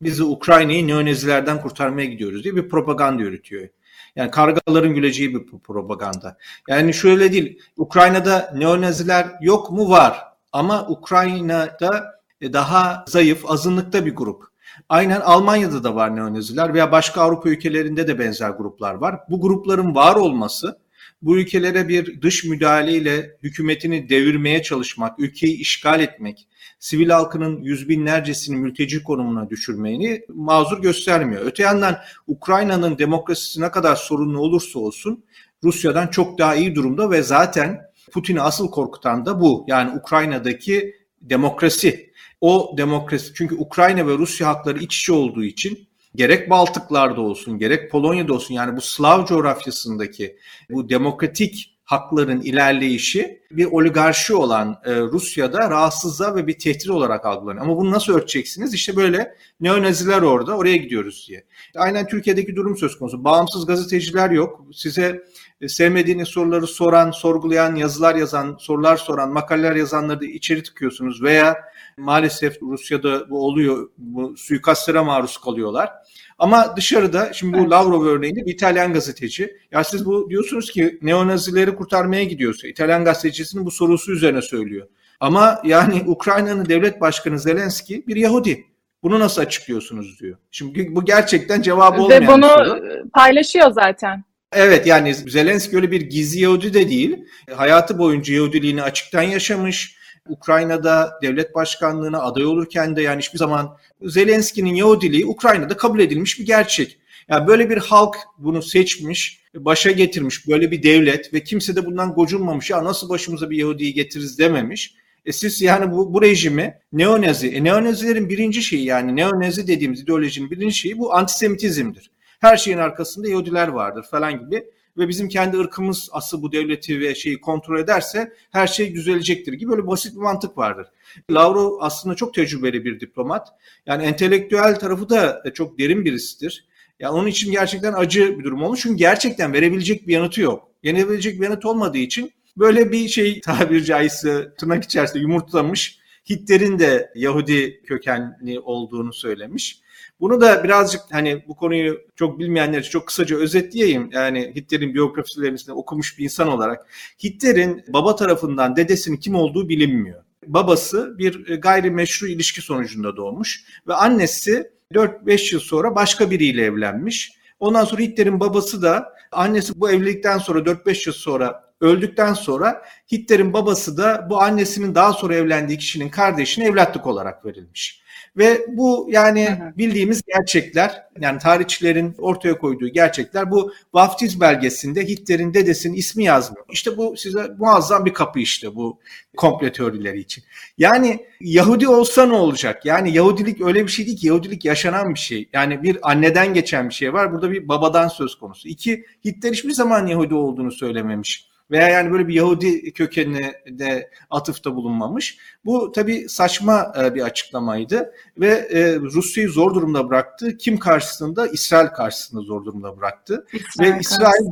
bizi 0.02 0.24
Ukrayna'yı 0.24 0.86
neonezilerden 0.86 1.60
kurtarmaya 1.60 2.06
gidiyoruz 2.06 2.44
diye 2.44 2.56
bir 2.56 2.68
propaganda 2.68 3.22
yürütüyor. 3.22 3.68
Yani 4.16 4.30
kargaların 4.30 4.94
güleceği 4.94 5.34
bir 5.34 5.58
propaganda. 5.64 6.38
Yani 6.68 6.94
şöyle 6.94 7.32
değil, 7.32 7.58
Ukrayna'da 7.76 8.52
neonaziler 8.56 9.26
yok 9.40 9.70
mu? 9.70 9.90
Var. 9.90 10.24
Ama 10.52 10.88
Ukrayna'da 10.88 12.20
daha 12.42 13.04
zayıf, 13.08 13.50
azınlıkta 13.50 14.06
bir 14.06 14.14
grup. 14.14 14.44
Aynen 14.88 15.20
Almanya'da 15.20 15.84
da 15.84 15.94
var 15.94 16.16
neonaziler 16.16 16.74
veya 16.74 16.92
başka 16.92 17.20
Avrupa 17.20 17.48
ülkelerinde 17.48 18.08
de 18.08 18.18
benzer 18.18 18.50
gruplar 18.50 18.94
var. 18.94 19.20
Bu 19.30 19.40
grupların 19.40 19.94
var 19.94 20.16
olması 20.16 20.78
bu 21.22 21.38
ülkelere 21.38 21.88
bir 21.88 22.22
dış 22.22 22.44
müdahaleyle 22.44 23.36
hükümetini 23.42 24.08
devirmeye 24.08 24.62
çalışmak, 24.62 25.18
ülkeyi 25.18 25.56
işgal 25.56 26.00
etmek, 26.00 26.48
sivil 26.78 27.08
halkının 27.08 27.62
yüz 27.62 27.88
binlercesini 27.88 28.56
mülteci 28.56 29.02
konumuna 29.02 29.50
düşürmeyini 29.50 30.22
mazur 30.28 30.82
göstermiyor. 30.82 31.42
Öte 31.44 31.62
yandan 31.62 31.98
Ukrayna'nın 32.26 32.98
demokrasisi 32.98 33.60
ne 33.60 33.70
kadar 33.70 33.96
sorunlu 33.96 34.40
olursa 34.40 34.78
olsun 34.78 35.24
Rusya'dan 35.64 36.06
çok 36.06 36.38
daha 36.38 36.54
iyi 36.54 36.74
durumda 36.74 37.10
ve 37.10 37.22
zaten 37.22 37.80
Putin'i 38.12 38.40
asıl 38.40 38.70
korkutan 38.70 39.26
da 39.26 39.40
bu. 39.40 39.64
Yani 39.68 39.98
Ukrayna'daki 39.98 40.94
demokrasi 41.22 42.12
o 42.40 42.74
demokrasi 42.76 43.34
çünkü 43.34 43.54
Ukrayna 43.54 44.06
ve 44.06 44.18
Rusya 44.18 44.48
hakları 44.48 44.78
iç 44.78 44.98
içe 44.98 45.12
olduğu 45.12 45.44
için 45.44 45.88
gerek 46.14 46.50
Baltıklarda 46.50 47.20
olsun 47.20 47.58
gerek 47.58 47.90
Polonya'da 47.90 48.34
olsun 48.34 48.54
yani 48.54 48.76
bu 48.76 48.80
Slav 48.80 49.26
coğrafyasındaki 49.26 50.36
bu 50.70 50.88
demokratik 50.88 51.77
hakların 51.88 52.40
ilerleyişi 52.40 53.42
bir 53.50 53.64
oligarşi 53.64 54.34
olan 54.34 54.80
e, 54.84 55.00
Rusya'da 55.00 55.70
rahatsızlığa 55.70 56.36
ve 56.36 56.46
bir 56.46 56.58
tehdit 56.58 56.90
olarak 56.90 57.26
algılanıyor. 57.26 57.64
Ama 57.64 57.76
bunu 57.76 57.90
nasıl 57.90 58.14
örteceksiniz? 58.14 58.74
İşte 58.74 58.96
böyle 58.96 59.34
neonaziler 59.60 60.22
orada, 60.22 60.56
oraya 60.56 60.76
gidiyoruz 60.76 61.26
diye. 61.28 61.44
Aynen 61.76 62.06
Türkiye'deki 62.06 62.56
durum 62.56 62.76
söz 62.76 62.98
konusu. 62.98 63.24
Bağımsız 63.24 63.66
gazeteciler 63.66 64.30
yok. 64.30 64.64
Size 64.72 65.24
e, 65.60 65.68
sevmediğiniz 65.68 66.28
soruları 66.28 66.66
soran, 66.66 67.10
sorgulayan, 67.10 67.74
yazılar 67.74 68.14
yazan, 68.14 68.56
sorular 68.60 68.96
soran, 68.96 69.32
makaleler 69.32 69.76
yazanları 69.76 70.20
da 70.20 70.26
içeri 70.26 70.62
tıkıyorsunuz 70.62 71.22
veya 71.22 71.56
maalesef 71.98 72.62
Rusya'da 72.62 73.30
bu 73.30 73.46
oluyor, 73.46 73.88
bu 73.98 74.36
suikastlere 74.36 75.00
maruz 75.00 75.38
kalıyorlar. 75.38 75.90
Ama 76.38 76.76
dışarıda 76.76 77.32
şimdi 77.32 77.52
bu 77.52 77.60
evet. 77.60 77.70
Lavrov 77.70 78.06
örneğinde 78.06 78.46
bir 78.46 78.52
İtalyan 78.52 78.92
gazeteci. 78.92 79.56
Ya 79.72 79.84
siz 79.84 80.06
bu 80.06 80.30
diyorsunuz 80.30 80.70
ki 80.70 80.98
neonazileri 81.02 81.74
kurtarmaya 81.74 82.24
gidiyorsa 82.24 82.68
İtalyan 82.68 83.04
gazetecisinin 83.04 83.66
bu 83.66 83.70
sorusu 83.70 84.12
üzerine 84.12 84.42
söylüyor. 84.42 84.86
Ama 85.20 85.60
yani 85.64 86.02
Ukrayna'nın 86.06 86.68
devlet 86.68 87.00
başkanı 87.00 87.38
Zelenski 87.38 88.06
bir 88.06 88.16
Yahudi. 88.16 88.64
Bunu 89.02 89.20
nasıl 89.20 89.42
açıklıyorsunuz 89.42 90.20
diyor. 90.20 90.36
Şimdi 90.50 90.94
bu 90.94 91.04
gerçekten 91.04 91.62
cevabı 91.62 92.02
olmayan 92.02 92.22
Ve 92.22 92.28
bunu 92.28 92.46
soru. 92.46 93.10
paylaşıyor 93.14 93.70
zaten. 93.70 94.24
Evet 94.52 94.86
yani 94.86 95.14
Zelenski 95.14 95.76
öyle 95.76 95.90
bir 95.90 96.00
gizli 96.00 96.40
Yahudi 96.40 96.74
de 96.74 96.88
değil. 96.88 97.16
Hayatı 97.54 97.98
boyunca 97.98 98.34
Yahudiliğini 98.34 98.82
açıktan 98.82 99.22
yaşamış 99.22 99.97
Ukrayna'da 100.28 101.18
devlet 101.22 101.54
başkanlığına 101.54 102.22
aday 102.22 102.44
olurken 102.44 102.96
de 102.96 103.02
yani 103.02 103.18
hiçbir 103.18 103.38
zaman 103.38 103.76
Zelenski'nin 104.02 104.74
Yahudiliği 104.74 105.26
Ukrayna'da 105.26 105.76
kabul 105.76 106.00
edilmiş 106.00 106.40
bir 106.40 106.46
gerçek. 106.46 106.98
Yani 107.28 107.46
böyle 107.46 107.70
bir 107.70 107.78
halk 107.78 108.16
bunu 108.38 108.62
seçmiş, 108.62 109.40
başa 109.54 109.90
getirmiş 109.90 110.48
böyle 110.48 110.70
bir 110.70 110.82
devlet 110.82 111.34
ve 111.34 111.44
kimse 111.44 111.76
de 111.76 111.86
bundan 111.86 112.12
gocunmamış. 112.12 112.70
Ya 112.70 112.84
nasıl 112.84 113.08
başımıza 113.08 113.50
bir 113.50 113.56
Yahudi'yi 113.56 113.94
getiririz 113.94 114.38
dememiş. 114.38 114.94
E 115.24 115.32
siz 115.32 115.62
yani 115.62 115.92
bu, 115.92 116.14
bu 116.14 116.22
rejimi 116.22 116.74
neonazi, 116.92 117.48
e 117.48 117.64
neonazilerin 117.64 118.28
birinci 118.28 118.62
şeyi 118.62 118.84
yani 118.84 119.16
neonazi 119.16 119.66
dediğimiz 119.66 120.00
ideolojinin 120.00 120.50
birinci 120.50 120.74
şeyi 120.74 120.98
bu 120.98 121.14
antisemitizmdir. 121.14 122.10
Her 122.40 122.56
şeyin 122.56 122.78
arkasında 122.78 123.28
Yahudiler 123.28 123.68
vardır 123.68 124.04
falan 124.10 124.40
gibi 124.40 124.64
ve 124.98 125.08
bizim 125.08 125.28
kendi 125.28 125.58
ırkımız 125.58 126.08
asıl 126.12 126.42
bu 126.42 126.52
devleti 126.52 127.00
ve 127.00 127.14
şeyi 127.14 127.40
kontrol 127.40 127.78
ederse 127.78 128.32
her 128.50 128.66
şey 128.66 128.94
düzelecektir 128.94 129.52
gibi 129.52 129.70
böyle 129.70 129.86
basit 129.86 130.14
bir 130.14 130.20
mantık 130.20 130.58
vardır. 130.58 130.86
Lavrov 131.30 131.76
aslında 131.80 132.14
çok 132.14 132.34
tecrübeli 132.34 132.84
bir 132.84 133.00
diplomat. 133.00 133.48
Yani 133.86 134.02
entelektüel 134.02 134.78
tarafı 134.78 135.08
da 135.08 135.42
çok 135.54 135.78
derin 135.78 136.04
birisidir. 136.04 136.68
Yani 137.00 137.12
onun 137.12 137.26
için 137.26 137.52
gerçekten 137.52 137.92
acı 137.92 138.38
bir 138.38 138.44
durum 138.44 138.62
olmuş. 138.62 138.80
Çünkü 138.80 138.96
gerçekten 138.96 139.52
verebilecek 139.52 140.08
bir 140.08 140.12
yanıtı 140.12 140.40
yok. 140.40 140.68
Yenebilecek 140.82 141.40
bir 141.40 141.44
yanıt 141.44 141.64
olmadığı 141.64 141.98
için 141.98 142.32
böyle 142.56 142.92
bir 142.92 143.08
şey 143.08 143.40
tabiri 143.40 143.84
caizse 143.84 144.54
tırnak 144.58 144.84
içerisinde 144.84 145.18
yumurtlamış. 145.18 145.97
Hitler'in 146.30 146.78
de 146.78 147.12
Yahudi 147.14 147.82
kökenli 147.82 148.60
olduğunu 148.60 149.12
söylemiş. 149.12 149.80
Bunu 150.20 150.40
da 150.40 150.64
birazcık 150.64 151.00
hani 151.10 151.44
bu 151.48 151.56
konuyu 151.56 152.00
çok 152.16 152.38
bilmeyenler 152.38 152.80
için 152.80 152.90
çok 152.90 153.06
kısaca 153.06 153.36
özetleyeyim. 153.36 154.10
Yani 154.12 154.52
Hitler'in 154.56 154.94
biyografilerini 154.94 155.72
okumuş 155.72 156.18
bir 156.18 156.24
insan 156.24 156.48
olarak. 156.48 156.86
Hitler'in 157.24 157.84
baba 157.88 158.16
tarafından 158.16 158.76
dedesinin 158.76 159.16
kim 159.16 159.34
olduğu 159.34 159.68
bilinmiyor. 159.68 160.22
Babası 160.46 161.18
bir 161.18 161.60
gayrimeşru 161.60 162.28
ilişki 162.28 162.60
sonucunda 162.60 163.16
doğmuş 163.16 163.64
ve 163.88 163.94
annesi 163.94 164.70
4-5 164.94 165.54
yıl 165.54 165.60
sonra 165.60 165.94
başka 165.94 166.30
biriyle 166.30 166.64
evlenmiş. 166.64 167.32
Ondan 167.60 167.84
sonra 167.84 168.02
Hitler'in 168.02 168.40
babası 168.40 168.82
da 168.82 169.12
annesi 169.32 169.80
bu 169.80 169.90
evlilikten 169.90 170.38
sonra 170.38 170.58
4-5 170.58 171.08
yıl 171.08 171.14
sonra 171.14 171.67
öldükten 171.80 172.34
sonra 172.34 172.82
Hitler'in 173.12 173.52
babası 173.52 173.96
da 173.96 174.26
bu 174.30 174.42
annesinin 174.42 174.94
daha 174.94 175.12
sonra 175.12 175.34
evlendiği 175.34 175.78
kişinin 175.78 176.08
kardeşine 176.08 176.64
evlatlık 176.64 177.06
olarak 177.06 177.46
verilmiş. 177.46 178.02
Ve 178.36 178.66
bu 178.68 179.08
yani 179.10 179.58
bildiğimiz 179.78 180.22
gerçekler 180.22 181.02
yani 181.20 181.38
tarihçilerin 181.38 182.14
ortaya 182.18 182.58
koyduğu 182.58 182.88
gerçekler 182.88 183.50
bu 183.50 183.72
vaftiz 183.94 184.40
belgesinde 184.40 185.08
Hitler'in 185.08 185.54
dedesinin 185.54 185.94
ismi 185.94 186.24
yazmıyor. 186.24 186.64
İşte 186.70 186.96
bu 186.96 187.16
size 187.16 187.48
muazzam 187.58 188.04
bir 188.04 188.14
kapı 188.14 188.38
işte 188.38 188.74
bu 188.74 189.00
komple 189.36 189.72
teorileri 189.72 190.20
için. 190.20 190.44
Yani 190.78 191.26
Yahudi 191.40 191.88
olsa 191.88 192.26
ne 192.26 192.34
olacak? 192.34 192.86
Yani 192.86 193.12
Yahudilik 193.12 193.60
öyle 193.60 193.86
bir 193.86 193.90
şey 193.90 194.06
değil 194.06 194.18
ki 194.18 194.26
Yahudilik 194.26 194.64
yaşanan 194.64 195.14
bir 195.14 195.18
şey. 195.18 195.48
Yani 195.52 195.82
bir 195.82 196.10
anneden 196.10 196.54
geçen 196.54 196.88
bir 196.88 196.94
şey 196.94 197.12
var. 197.12 197.32
Burada 197.32 197.50
bir 197.50 197.68
babadan 197.68 198.08
söz 198.08 198.34
konusu. 198.34 198.68
İki 198.68 199.04
Hitler 199.24 199.52
hiçbir 199.52 199.72
zaman 199.72 200.06
Yahudi 200.06 200.34
olduğunu 200.34 200.72
söylememiş 200.72 201.47
veya 201.70 201.88
yani 201.88 202.12
böyle 202.12 202.28
bir 202.28 202.34
Yahudi 202.34 202.92
kökenine 202.92 203.52
de 203.66 204.10
atıfta 204.30 204.74
bulunmamış. 204.74 205.38
Bu 205.64 205.92
tabii 205.92 206.28
saçma 206.28 206.92
e, 207.00 207.14
bir 207.14 207.22
açıklamaydı 207.22 208.12
ve 208.38 208.48
e, 208.48 208.96
Rusya'yı 208.96 209.48
zor 209.48 209.74
durumda 209.74 210.08
bıraktı. 210.08 210.56
Kim 210.56 210.78
karşısında? 210.78 211.46
İsrail 211.46 211.88
karşısında 211.88 212.40
zor 212.40 212.64
durumda 212.64 212.96
bıraktı. 212.96 213.46
İsrail 213.52 213.92
ve 213.94 213.98
İsrail 214.00 214.46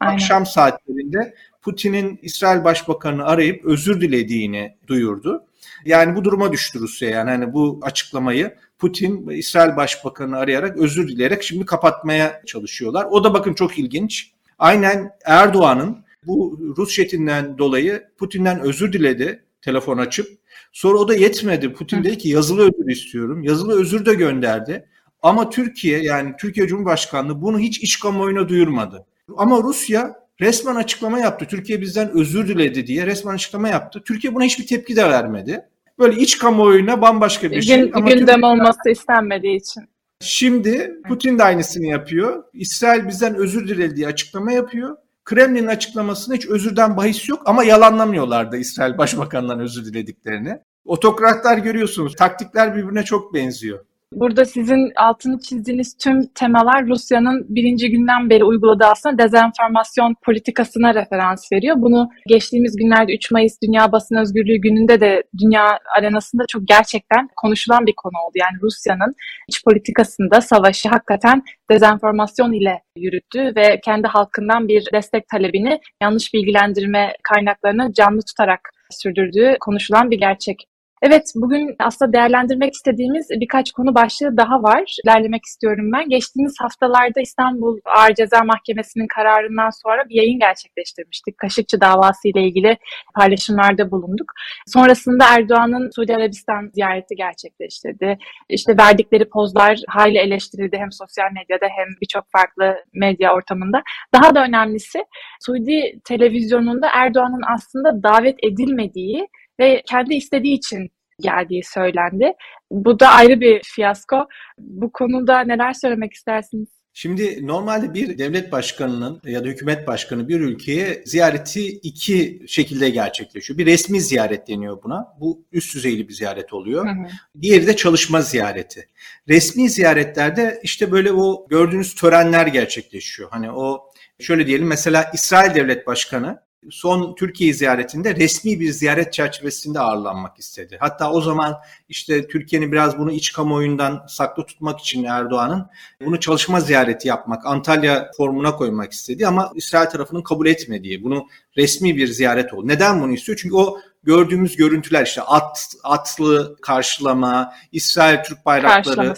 akşam 0.00 0.46
saatlerinde 0.46 1.34
Putin'in 1.62 2.18
İsrail 2.22 2.64
Başbakanı'nı 2.64 3.24
arayıp 3.24 3.64
özür 3.64 4.00
dilediğini 4.00 4.76
duyurdu. 4.86 5.46
Yani 5.84 6.16
bu 6.16 6.24
duruma 6.24 6.52
düştü 6.52 6.80
Rusya 6.80 7.10
yani 7.10 7.30
hani 7.30 7.52
bu 7.52 7.80
açıklamayı 7.82 8.54
Putin 8.78 9.28
İsrail 9.28 9.76
Başbakanı'nı 9.76 10.38
arayarak 10.38 10.76
özür 10.76 11.08
dileyerek 11.08 11.42
şimdi 11.42 11.66
kapatmaya 11.66 12.42
çalışıyorlar. 12.46 13.06
O 13.10 13.24
da 13.24 13.34
bakın 13.34 13.54
çok 13.54 13.78
ilginç. 13.78 14.32
Aynen 14.58 15.10
Erdoğan'ın 15.24 16.04
bu 16.26 16.58
Rus 16.76 16.94
jetinden 16.94 17.58
dolayı 17.58 18.02
Putin'den 18.18 18.60
özür 18.60 18.92
diledi 18.92 19.44
telefon 19.62 19.98
açıp. 19.98 20.26
Sonra 20.72 20.98
o 20.98 21.08
da 21.08 21.14
yetmedi. 21.14 21.72
Putin 21.72 22.04
dedi 22.04 22.18
ki 22.18 22.28
yazılı 22.28 22.62
özür 22.62 22.90
istiyorum. 22.90 23.42
Yazılı 23.42 23.80
özür 23.80 24.06
de 24.06 24.14
gönderdi. 24.14 24.88
Ama 25.22 25.50
Türkiye 25.50 26.02
yani 26.02 26.32
Türkiye 26.40 26.66
Cumhurbaşkanlığı 26.66 27.42
bunu 27.42 27.58
hiç 27.58 27.78
iç 27.78 28.00
kamuoyuna 28.00 28.48
duyurmadı. 28.48 29.06
Ama 29.36 29.62
Rusya 29.62 30.14
resmen 30.40 30.74
açıklama 30.74 31.18
yaptı. 31.18 31.46
Türkiye 31.50 31.80
bizden 31.80 32.10
özür 32.10 32.48
diledi 32.48 32.86
diye 32.86 33.06
resmen 33.06 33.34
açıklama 33.34 33.68
yaptı. 33.68 34.02
Türkiye 34.06 34.34
buna 34.34 34.44
hiçbir 34.44 34.66
tepki 34.66 34.96
de 34.96 35.04
vermedi. 35.04 35.60
Böyle 35.98 36.20
iç 36.20 36.38
kamuoyuna 36.38 37.02
bambaşka 37.02 37.50
bir 37.50 37.62
şey. 37.62 37.76
Gün, 37.76 37.92
Ama 37.92 38.08
gündem 38.08 38.26
Türkiye... 38.26 38.46
olması 38.46 38.90
istenmediği 38.90 39.56
için. 39.56 39.82
Şimdi 40.20 40.92
Putin 41.08 41.38
de 41.38 41.42
aynısını 41.42 41.86
yapıyor. 41.86 42.44
İsrail 42.52 43.08
bizden 43.08 43.34
özür 43.34 43.68
diledi 43.68 43.96
diye 43.96 44.06
açıklama 44.06 44.52
yapıyor. 44.52 44.96
Kremlin'in 45.24 45.66
açıklamasında 45.66 46.34
hiç 46.36 46.46
özürden 46.46 46.96
bahis 46.96 47.28
yok 47.28 47.42
ama 47.46 47.64
yalanlamıyorlar 47.64 48.52
da 48.52 48.56
İsrail 48.56 48.98
Başbakanı'ndan 48.98 49.60
özür 49.60 49.84
dilediklerini. 49.84 50.58
Otokratlar 50.84 51.58
görüyorsunuz 51.58 52.16
taktikler 52.16 52.76
birbirine 52.76 53.02
çok 53.04 53.34
benziyor. 53.34 53.84
Burada 54.14 54.44
sizin 54.44 54.92
altını 54.96 55.40
çizdiğiniz 55.40 55.96
tüm 55.96 56.26
temalar 56.26 56.86
Rusya'nın 56.86 57.46
birinci 57.48 57.90
günden 57.90 58.30
beri 58.30 58.44
uyguladığı 58.44 58.84
aslında 58.84 59.18
dezenformasyon 59.18 60.16
politikasına 60.24 60.94
referans 60.94 61.52
veriyor. 61.52 61.76
Bunu 61.78 62.08
geçtiğimiz 62.28 62.76
günlerde 62.76 63.14
3 63.14 63.30
Mayıs 63.30 63.52
Dünya 63.62 63.92
Basın 63.92 64.16
Özgürlüğü 64.16 64.56
gününde 64.56 65.00
de 65.00 65.22
dünya 65.38 65.78
arenasında 65.98 66.42
çok 66.48 66.68
gerçekten 66.68 67.28
konuşulan 67.36 67.86
bir 67.86 67.94
konu 67.96 68.12
oldu. 68.26 68.32
Yani 68.34 68.62
Rusya'nın 68.62 69.14
iç 69.48 69.64
politikasında 69.64 70.40
savaşı 70.40 70.88
hakikaten 70.88 71.42
dezenformasyon 71.70 72.52
ile 72.52 72.82
yürüttü 72.96 73.52
ve 73.56 73.80
kendi 73.84 74.06
halkından 74.06 74.68
bir 74.68 74.88
destek 74.92 75.28
talebini 75.28 75.80
yanlış 76.02 76.34
bilgilendirme 76.34 77.12
kaynaklarını 77.22 77.92
canlı 77.92 78.20
tutarak 78.28 78.60
sürdürdüğü 78.90 79.56
konuşulan 79.60 80.10
bir 80.10 80.18
gerçek. 80.18 80.71
Evet, 81.04 81.32
bugün 81.34 81.76
aslında 81.78 82.12
değerlendirmek 82.12 82.74
istediğimiz 82.74 83.26
birkaç 83.30 83.72
konu 83.72 83.94
başlığı 83.94 84.36
daha 84.36 84.62
var. 84.62 84.96
İlerlemek 85.04 85.44
istiyorum 85.44 85.92
ben. 85.92 86.08
Geçtiğimiz 86.08 86.54
haftalarda 86.60 87.20
İstanbul 87.20 87.78
Ağır 87.84 88.14
Ceza 88.14 88.44
Mahkemesi'nin 88.44 89.06
kararından 89.06 89.70
sonra 89.82 90.08
bir 90.08 90.14
yayın 90.14 90.38
gerçekleştirmiştik. 90.38 91.38
Kaşıkçı 91.38 91.80
davası 91.80 92.28
ile 92.28 92.42
ilgili 92.42 92.76
paylaşımlarda 93.14 93.90
bulunduk. 93.90 94.32
Sonrasında 94.66 95.24
Erdoğan'ın 95.36 95.90
Suudi 95.96 96.16
Arabistan 96.16 96.70
ziyareti 96.74 97.14
gerçekleştirdi. 97.16 98.18
İşte 98.48 98.76
verdikleri 98.78 99.28
pozlar 99.28 99.78
hayli 99.88 100.18
eleştirildi 100.18 100.76
hem 100.78 100.92
sosyal 100.92 101.32
medyada 101.32 101.66
hem 101.76 101.88
birçok 102.02 102.24
farklı 102.32 102.76
medya 102.94 103.34
ortamında. 103.34 103.82
Daha 104.14 104.34
da 104.34 104.44
önemlisi 104.44 105.04
Suudi 105.40 106.00
televizyonunda 106.04 106.88
Erdoğan'ın 106.94 107.42
aslında 107.54 108.02
davet 108.02 108.36
edilmediği 108.42 109.28
ve 109.60 109.82
kendi 109.86 110.14
istediği 110.14 110.54
için 110.54 110.90
geldiği 111.20 111.62
söylendi. 111.64 112.32
Bu 112.70 113.00
da 113.00 113.08
ayrı 113.08 113.40
bir 113.40 113.62
fiyasko. 113.64 114.28
Bu 114.58 114.92
konuda 114.92 115.40
neler 115.40 115.72
söylemek 115.72 116.12
istersiniz? 116.12 116.68
Şimdi 116.94 117.46
normalde 117.46 117.94
bir 117.94 118.18
devlet 118.18 118.52
başkanının 118.52 119.20
ya 119.24 119.44
da 119.44 119.48
hükümet 119.48 119.86
başkanı 119.86 120.28
bir 120.28 120.40
ülkeye 120.40 121.02
ziyareti 121.04 121.68
iki 121.68 122.42
şekilde 122.48 122.90
gerçekleşiyor. 122.90 123.58
Bir 123.58 123.66
resmi 123.66 124.00
ziyaret 124.00 124.48
deniyor 124.48 124.82
buna. 124.82 125.06
Bu 125.20 125.44
üst 125.52 125.74
düzeyli 125.74 126.08
bir 126.08 126.14
ziyaret 126.14 126.52
oluyor. 126.52 126.86
Hı 126.86 126.90
hı. 126.90 127.06
Diğeri 127.40 127.66
de 127.66 127.76
çalışma 127.76 128.20
ziyareti. 128.20 128.86
Resmi 129.28 129.70
ziyaretlerde 129.70 130.60
işte 130.62 130.92
böyle 130.92 131.12
o 131.12 131.46
gördüğünüz 131.48 131.94
törenler 131.94 132.46
gerçekleşiyor. 132.46 133.30
Hani 133.30 133.50
o 133.50 133.90
şöyle 134.20 134.46
diyelim 134.46 134.66
mesela 134.66 135.10
İsrail 135.14 135.54
Devlet 135.54 135.86
Başkanı 135.86 136.40
son 136.70 137.14
Türkiye 137.14 137.52
ziyaretinde 137.52 138.16
resmi 138.16 138.60
bir 138.60 138.72
ziyaret 138.72 139.12
çerçevesinde 139.12 139.80
ağırlanmak 139.80 140.38
istedi. 140.38 140.76
Hatta 140.80 141.12
o 141.12 141.20
zaman 141.20 141.56
işte 141.88 142.26
Türkiye'nin 142.26 142.72
biraz 142.72 142.98
bunu 142.98 143.12
iç 143.12 143.32
kamuoyundan 143.32 144.04
saklı 144.08 144.46
tutmak 144.46 144.80
için 144.80 145.04
Erdoğan'ın 145.04 145.66
bunu 146.04 146.20
çalışma 146.20 146.60
ziyareti 146.60 147.08
yapmak, 147.08 147.46
Antalya 147.46 148.10
formuna 148.16 148.56
koymak 148.56 148.92
istedi 148.92 149.26
ama 149.26 149.52
İsrail 149.54 149.90
tarafının 149.90 150.22
kabul 150.22 150.46
etmediği, 150.46 151.04
bunu 151.04 151.26
resmi 151.56 151.96
bir 151.96 152.06
ziyaret 152.06 152.54
oldu. 152.54 152.68
Neden 152.68 153.02
bunu 153.02 153.12
istiyor? 153.12 153.38
Çünkü 153.42 153.54
o 153.54 153.78
gördüğümüz 154.04 154.56
görüntüler 154.56 155.06
işte 155.06 155.22
at 155.22 155.74
atlı 155.84 156.56
karşılama, 156.62 157.54
İsrail 157.72 158.22
Türk 158.22 158.46
bayrakları. 158.46 159.14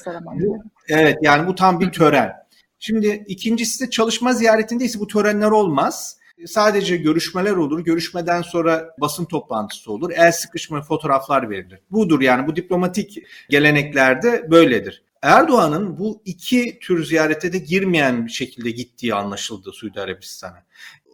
Evet 0.88 1.18
yani 1.22 1.46
bu 1.46 1.54
tam 1.54 1.80
bir 1.80 1.92
tören. 1.92 2.32
Şimdi 2.78 3.24
ikincisi 3.28 3.86
de 3.86 3.90
çalışma 3.90 4.32
ziyaretinde 4.32 4.84
ise 4.84 5.00
bu 5.00 5.06
törenler 5.06 5.50
olmaz 5.50 6.18
sadece 6.46 6.96
görüşmeler 6.96 7.52
olur. 7.52 7.84
Görüşmeden 7.84 8.42
sonra 8.42 8.94
basın 9.00 9.24
toplantısı 9.24 9.92
olur. 9.92 10.10
El 10.14 10.32
sıkışma 10.32 10.82
fotoğraflar 10.82 11.50
verilir. 11.50 11.80
Budur 11.90 12.20
yani 12.20 12.46
bu 12.46 12.56
diplomatik 12.56 13.18
geleneklerde 13.50 14.50
böyledir. 14.50 15.02
Erdoğan'ın 15.22 15.98
bu 15.98 16.22
iki 16.24 16.78
tür 16.78 17.04
ziyarete 17.04 17.52
de 17.52 17.58
girmeyen 17.58 18.26
bir 18.26 18.32
şekilde 18.32 18.70
gittiği 18.70 19.14
anlaşıldı 19.14 19.72
Suudi 19.72 20.00
Arabistan'a. 20.00 20.64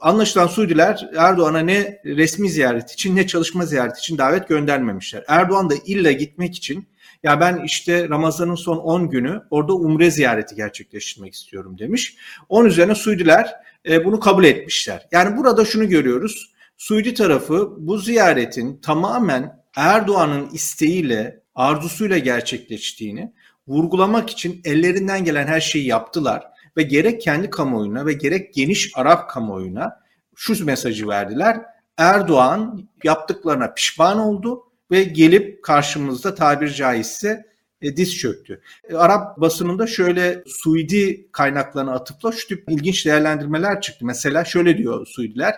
Anlaşılan 0.00 0.46
Suudiler 0.46 1.10
Erdoğan'a 1.16 1.58
ne 1.58 2.00
resmi 2.04 2.50
ziyaret 2.50 2.92
için 2.92 3.16
ne 3.16 3.26
çalışma 3.26 3.66
ziyaret 3.66 3.98
için 3.98 4.18
davet 4.18 4.48
göndermemişler. 4.48 5.24
Erdoğan 5.28 5.70
da 5.70 5.74
illa 5.86 6.12
gitmek 6.12 6.56
için 6.56 6.88
ya 7.22 7.40
ben 7.40 7.62
işte 7.64 8.08
Ramazan'ın 8.08 8.54
son 8.54 8.76
10 8.76 9.10
günü 9.10 9.42
orada 9.50 9.74
umre 9.74 10.10
ziyareti 10.10 10.54
gerçekleştirmek 10.54 11.34
istiyorum 11.34 11.78
demiş. 11.78 12.16
Onun 12.48 12.68
üzerine 12.68 12.94
Suudiler 12.94 13.54
e, 13.88 14.04
bunu 14.04 14.20
kabul 14.20 14.44
etmişler. 14.44 15.08
Yani 15.12 15.36
burada 15.36 15.64
şunu 15.64 15.88
görüyoruz. 15.88 16.52
Suudi 16.76 17.14
tarafı 17.14 17.74
bu 17.78 17.98
ziyaretin 17.98 18.76
tamamen 18.76 19.60
Erdoğan'ın 19.76 20.50
isteğiyle, 20.50 21.42
arzusuyla 21.54 22.18
gerçekleştiğini 22.18 23.32
vurgulamak 23.68 24.30
için 24.30 24.60
ellerinden 24.64 25.24
gelen 25.24 25.46
her 25.46 25.60
şeyi 25.60 25.86
yaptılar 25.86 26.42
ve 26.76 26.82
gerek 26.82 27.20
kendi 27.20 27.50
kamuoyuna 27.50 28.06
ve 28.06 28.12
gerek 28.12 28.54
geniş 28.54 28.92
Arap 28.94 29.30
kamuoyuna 29.30 30.00
şu 30.36 30.64
mesajı 30.64 31.08
verdiler. 31.08 31.60
Erdoğan 31.98 32.88
yaptıklarına 33.04 33.72
pişman 33.74 34.18
oldu 34.18 34.69
ve 34.90 35.02
gelip 35.02 35.62
karşımızda 35.62 36.34
tabir 36.34 36.68
caizse 36.68 37.50
e, 37.82 37.96
diz 37.96 38.16
çöktü. 38.16 38.60
E, 38.88 38.96
Arap 38.96 39.40
basınında 39.40 39.86
şöyle 39.86 40.42
Suudi 40.46 41.32
kaynaklarına 41.32 41.92
atıfla 41.92 42.32
şu 42.32 42.48
tip 42.48 42.64
ilginç 42.68 43.06
değerlendirmeler 43.06 43.80
çıktı. 43.80 44.06
Mesela 44.06 44.44
şöyle 44.44 44.78
diyor 44.78 45.06
Suudiler. 45.06 45.54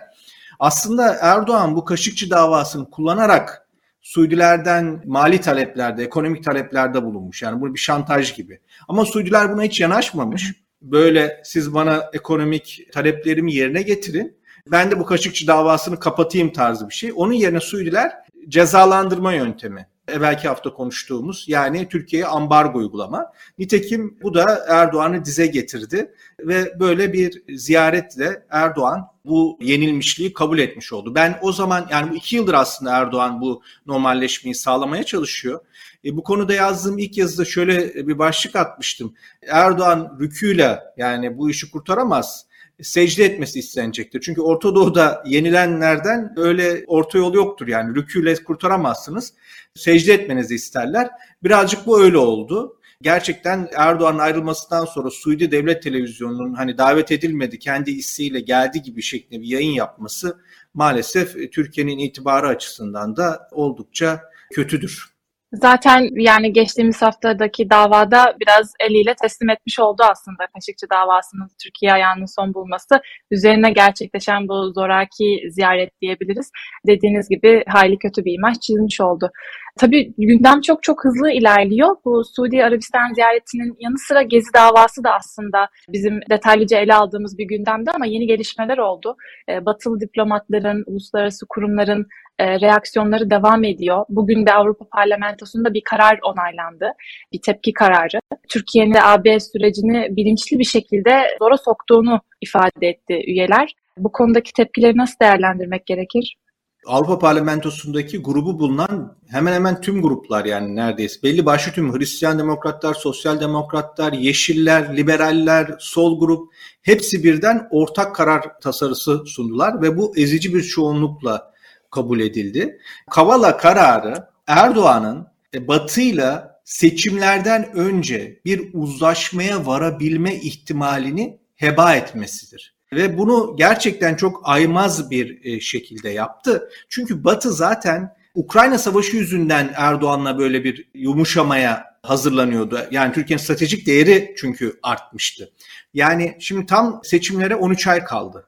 Aslında 0.59 1.17
Erdoğan 1.21 1.75
bu 1.75 1.85
Kaşıkçı 1.85 2.29
davasını 2.29 2.89
kullanarak 2.89 3.67
Suudilerden 4.01 5.01
mali 5.05 5.41
taleplerde, 5.41 6.03
ekonomik 6.03 6.43
taleplerde 6.43 7.03
bulunmuş. 7.03 7.41
Yani 7.41 7.61
bu 7.61 7.73
bir 7.73 7.79
şantaj 7.79 8.35
gibi. 8.35 8.59
Ama 8.87 9.05
Suudiler 9.05 9.53
buna 9.53 9.63
hiç 9.63 9.81
yanaşmamış. 9.81 10.53
Böyle 10.81 11.41
siz 11.43 11.73
bana 11.73 12.09
ekonomik 12.13 12.87
taleplerimi 12.93 13.53
yerine 13.53 13.81
getirin. 13.81 14.37
Ben 14.71 14.91
de 14.91 14.99
bu 14.99 15.05
Kaşıkçı 15.05 15.47
davasını 15.47 15.99
kapatayım 15.99 16.53
tarzı 16.53 16.89
bir 16.89 16.93
şey. 16.93 17.11
Onun 17.15 17.33
yerine 17.33 17.59
Suudiler 17.59 18.11
cezalandırma 18.49 19.33
yöntemi 19.33 19.87
evvelki 20.07 20.47
hafta 20.47 20.73
konuştuğumuz 20.73 21.45
yani 21.47 21.89
Türkiye'ye 21.89 22.27
ambargo 22.27 22.79
uygulama. 22.79 23.31
Nitekim 23.57 24.17
bu 24.21 24.33
da 24.33 24.65
Erdoğan'ı 24.67 25.25
dize 25.25 25.47
getirdi 25.47 26.13
ve 26.39 26.79
böyle 26.79 27.13
bir 27.13 27.43
ziyaretle 27.57 28.45
Erdoğan 28.49 29.07
bu 29.25 29.57
yenilmişliği 29.61 30.33
kabul 30.33 30.59
etmiş 30.59 30.93
oldu. 30.93 31.15
Ben 31.15 31.39
o 31.41 31.51
zaman 31.51 31.87
yani 31.91 32.11
bu 32.11 32.15
iki 32.15 32.35
yıldır 32.35 32.53
aslında 32.53 32.97
Erdoğan 32.97 33.41
bu 33.41 33.61
normalleşmeyi 33.85 34.55
sağlamaya 34.55 35.03
çalışıyor. 35.03 35.59
E, 36.05 36.17
bu 36.17 36.23
konuda 36.23 36.53
yazdığım 36.53 36.97
ilk 36.97 37.17
yazıda 37.17 37.45
şöyle 37.45 38.07
bir 38.07 38.19
başlık 38.19 38.55
atmıştım. 38.55 39.13
Erdoğan 39.47 40.17
rüküyle 40.19 40.79
yani 40.97 41.37
bu 41.37 41.49
işi 41.49 41.71
kurtaramaz 41.71 42.45
secde 42.81 43.25
etmesi 43.25 43.59
istenecektir. 43.59 44.21
Çünkü 44.21 44.41
Orta 44.41 44.75
Doğu'da 44.75 45.23
yenilenlerden 45.25 46.33
öyle 46.37 46.83
orta 46.87 47.17
yol 47.17 47.33
yoktur 47.33 47.67
yani 47.67 47.95
rüküyle 47.95 48.35
kurtaramazsınız. 48.35 49.33
Secde 49.75 50.13
etmenizi 50.13 50.55
isterler. 50.55 51.09
Birazcık 51.43 51.87
bu 51.87 52.01
öyle 52.01 52.17
oldu. 52.17 52.79
Gerçekten 53.01 53.69
Erdoğan'ın 53.75 54.19
ayrılmasından 54.19 54.85
sonra 54.85 55.09
Suudi 55.09 55.51
Devlet 55.51 55.83
Televizyonu'nun 55.83 56.53
hani 56.53 56.77
davet 56.77 57.11
edilmedi 57.11 57.59
kendi 57.59 57.91
isteğiyle 57.91 58.39
geldi 58.39 58.81
gibi 58.81 59.01
şeklinde 59.01 59.41
bir 59.41 59.47
yayın 59.47 59.73
yapması 59.73 60.37
maalesef 60.73 61.51
Türkiye'nin 61.51 61.97
itibarı 61.97 62.47
açısından 62.47 63.15
da 63.17 63.47
oldukça 63.51 64.21
kötüdür. 64.51 65.12
Zaten 65.53 66.09
yani 66.15 66.53
geçtiğimiz 66.53 67.01
haftadaki 67.01 67.69
davada 67.69 68.35
biraz 68.41 68.73
eliyle 68.79 69.15
teslim 69.21 69.49
etmiş 69.49 69.79
oldu 69.79 70.03
aslında 70.11 70.47
Kaşıkçı 70.53 70.89
davasının 70.89 71.47
Türkiye 71.63 71.93
ayağının 71.93 72.35
son 72.35 72.53
bulması. 72.53 73.01
Üzerine 73.31 73.71
gerçekleşen 73.71 74.47
bu 74.47 74.71
zoraki 74.71 75.39
ziyaret 75.49 76.01
diyebiliriz. 76.01 76.51
Dediğiniz 76.87 77.29
gibi 77.29 77.63
hayli 77.67 77.97
kötü 77.97 78.25
bir 78.25 78.33
imaj 78.33 78.59
çizmiş 78.59 79.01
oldu. 79.01 79.31
Tabii 79.79 80.13
gündem 80.17 80.61
çok 80.61 80.83
çok 80.83 81.05
hızlı 81.05 81.31
ilerliyor. 81.31 81.95
Bu 82.05 82.23
Suudi 82.35 82.63
Arabistan 82.63 83.13
ziyaretinin 83.13 83.75
yanı 83.79 83.97
sıra 83.97 84.21
Gezi 84.21 84.53
davası 84.53 85.03
da 85.03 85.13
aslında 85.13 85.67
bizim 85.89 86.19
detaylıca 86.29 86.79
ele 86.79 86.93
aldığımız 86.95 87.37
bir 87.37 87.45
gündemde 87.45 87.91
ama 87.91 88.05
yeni 88.05 88.27
gelişmeler 88.27 88.77
oldu. 88.77 89.15
Ee, 89.49 89.65
batılı 89.65 89.99
diplomatların, 89.99 90.83
uluslararası 90.87 91.45
kurumların 91.49 92.07
e, 92.39 92.59
reaksiyonları 92.59 93.29
devam 93.29 93.63
ediyor. 93.63 94.05
Bugün 94.09 94.45
de 94.45 94.53
Avrupa 94.53 94.85
Parlamentosu'nda 94.85 95.73
bir 95.73 95.81
karar 95.83 96.19
onaylandı. 96.23 96.91
Bir 97.33 97.41
tepki 97.41 97.73
kararı. 97.73 98.19
Türkiye'nin 98.49 98.97
AB 99.03 99.39
sürecini 99.39 100.07
bilinçli 100.15 100.59
bir 100.59 100.63
şekilde 100.63 101.27
zora 101.39 101.57
soktuğunu 101.57 102.21
ifade 102.41 102.87
etti 102.87 103.13
üyeler. 103.27 103.73
Bu 103.97 104.11
konudaki 104.11 104.53
tepkileri 104.53 104.97
nasıl 104.97 105.15
değerlendirmek 105.21 105.85
gerekir? 105.85 106.37
Avrupa 106.85 107.19
Parlamentosu'ndaki 107.19 108.21
grubu 108.21 108.59
bulunan 108.59 109.17
hemen 109.29 109.53
hemen 109.53 109.81
tüm 109.81 110.01
gruplar 110.01 110.45
yani 110.45 110.75
neredeyse 110.75 111.23
belli 111.23 111.45
başlı 111.45 111.71
tüm 111.71 111.97
Hristiyan 111.97 112.39
demokratlar, 112.39 112.93
sosyal 112.93 113.39
demokratlar, 113.39 114.13
yeşiller, 114.13 114.97
liberaller, 114.97 115.75
sol 115.79 116.19
grup 116.19 116.53
hepsi 116.81 117.23
birden 117.23 117.67
ortak 117.71 118.15
karar 118.15 118.59
tasarısı 118.59 119.25
sundular 119.25 119.81
ve 119.81 119.97
bu 119.97 120.17
ezici 120.17 120.53
bir 120.53 120.63
çoğunlukla 120.63 121.52
kabul 121.93 122.19
edildi. 122.19 122.79
Kavala 123.11 123.57
kararı 123.57 124.27
Erdoğan'ın 124.47 125.27
e, 125.53 125.67
Batı'yla 125.67 126.59
seçimlerden 126.65 127.73
önce 127.73 128.39
bir 128.45 128.69
uzlaşmaya 128.73 129.65
varabilme 129.65 130.35
ihtimalini 130.35 131.39
heba 131.55 131.95
etmesidir. 131.95 132.73
Ve 132.93 133.17
bunu 133.17 133.55
gerçekten 133.57 134.15
çok 134.15 134.41
aymaz 134.43 135.11
bir 135.11 135.45
e, 135.45 135.59
şekilde 135.59 136.09
yaptı. 136.09 136.69
Çünkü 136.89 137.23
Batı 137.23 137.53
zaten 137.53 138.13
Ukrayna 138.35 138.77
Savaşı 138.77 139.17
yüzünden 139.17 139.73
Erdoğan'la 139.75 140.37
böyle 140.37 140.63
bir 140.63 140.89
yumuşamaya 140.93 141.85
hazırlanıyordu. 142.03 142.79
Yani 142.91 143.13
Türkiye'nin 143.13 143.43
stratejik 143.43 143.87
değeri 143.87 144.33
çünkü 144.37 144.79
artmıştı. 144.83 145.51
Yani 145.93 146.37
şimdi 146.39 146.65
tam 146.65 147.01
seçimlere 147.03 147.55
13 147.55 147.87
ay 147.87 148.03
kaldı. 148.03 148.47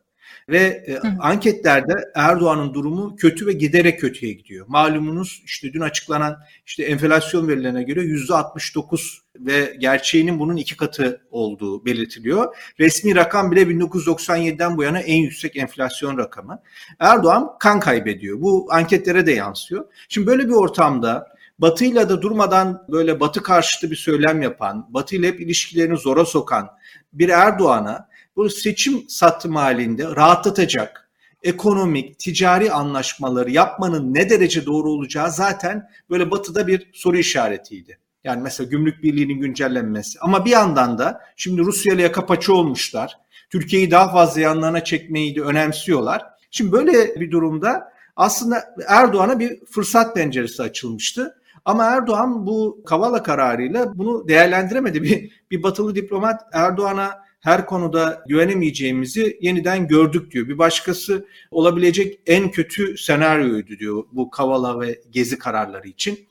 Ve 0.50 0.84
e, 0.88 1.00
anketlerde 1.20 1.94
Erdoğan'ın 2.16 2.74
durumu 2.74 3.16
kötü 3.16 3.48
ve 3.48 3.54
giderek 3.54 4.00
kötüye 4.00 4.34
gidiyor. 4.34 4.66
Malumunuz 4.70 5.42
işte 5.46 5.74
dün 5.74 5.82
açıklanan 5.82 6.38
işte 6.66 6.84
enflasyon 6.84 7.48
verilerine 7.48 7.84
göre 7.84 8.02
yüzde 8.02 8.34
69 8.34 9.22
ve 9.40 9.76
gerçeğinin 9.80 10.40
bunun 10.40 10.56
iki 10.56 10.78
katı 10.78 11.22
olduğu 11.32 11.86
belirtiliyor. 11.86 12.56
Resmi 12.80 13.16
rakam 13.16 13.52
bile 13.52 13.62
1997'den 13.62 14.78
bu 14.78 14.84
yana 14.84 15.00
en 15.00 15.22
yüksek 15.22 15.58
enflasyon 15.58 16.18
rakamı. 16.18 16.60
Erdoğan 17.00 17.50
kan 17.60 17.80
kaybediyor. 17.80 18.42
Bu 18.42 18.68
anketlere 18.70 19.26
de 19.26 19.32
yansıyor. 19.32 19.86
Şimdi 20.10 20.28
böyle 20.28 20.48
bir 20.48 20.54
ortamda 20.54 21.36
Batı'yla 21.60 22.10
da 22.10 22.22
durmadan 22.22 22.86
böyle 22.90 23.20
Batı 23.20 23.44
karşıtı 23.44 23.92
bir 23.92 23.96
söylem 23.96 24.42
yapan, 24.42 24.88
Batı 24.90 25.16
ile 25.16 25.28
hep 25.28 25.40
ilişkilerini 25.42 25.98
zora 25.98 26.26
sokan 26.26 26.70
bir 27.14 27.30
Erdoğan'a 27.30 28.08
bu 28.36 28.50
seçim 28.50 29.10
satım 29.10 29.56
halinde 29.56 30.04
rahatlatacak 30.06 31.06
ekonomik, 31.46 32.20
ticari 32.20 32.72
anlaşmaları 32.72 33.52
yapmanın 33.52 34.14
ne 34.14 34.30
derece 34.30 34.66
doğru 34.66 34.90
olacağı 34.90 35.32
zaten 35.32 35.90
böyle 36.10 36.32
batıda 36.32 36.68
bir 36.68 36.90
soru 36.94 37.18
işaretiydi. 37.18 37.98
Yani 38.24 38.42
mesela 38.42 38.70
gümrük 38.70 39.04
birliğinin 39.04 39.40
güncellenmesi. 39.40 40.20
Ama 40.22 40.46
bir 40.46 40.52
yandan 40.52 40.98
da 40.98 41.22
şimdi 41.36 41.62
Rusya 41.62 41.94
ile 41.94 42.02
yaka 42.02 42.26
paça 42.26 42.54
olmuşlar. 42.54 43.18
Türkiye'yi 43.50 43.92
daha 43.92 44.12
fazla 44.12 44.42
yanlarına 44.42 44.84
çekmeyi 44.84 45.36
de 45.36 45.42
önemsiyorlar. 45.42 46.26
Şimdi 46.52 46.72
böyle 46.72 47.20
bir 47.20 47.32
durumda 47.32 47.92
aslında 48.16 48.64
Erdoğan'a 48.88 49.40
bir 49.40 49.66
fırsat 49.66 50.16
penceresi 50.16 50.64
açılmıştı. 50.64 51.36
Ama 51.66 51.86
Erdoğan 51.86 52.46
bu 52.46 52.84
Kavala 52.86 53.24
kararıyla 53.24 53.98
bunu 53.98 54.28
değerlendiremedi. 54.28 55.04
Bir, 55.04 55.32
bir 55.52 55.64
batılı 55.64 55.96
diplomat 55.96 56.42
Erdoğan'a 56.54 57.25
her 57.46 57.66
konuda 57.66 58.24
güvenemeyeceğimizi 58.28 59.38
yeniden 59.42 59.88
gördük 59.88 60.32
diyor. 60.32 60.48
Bir 60.48 60.58
başkası 60.58 61.28
olabilecek 61.52 62.20
en 62.28 62.52
kötü 62.52 62.98
senaryoydu 62.98 63.80
diyor 63.80 64.04
bu 64.12 64.30
Kavala 64.30 64.80
ve 64.80 65.02
Gezi 65.12 65.38
kararları 65.38 65.88
için. 65.88 66.28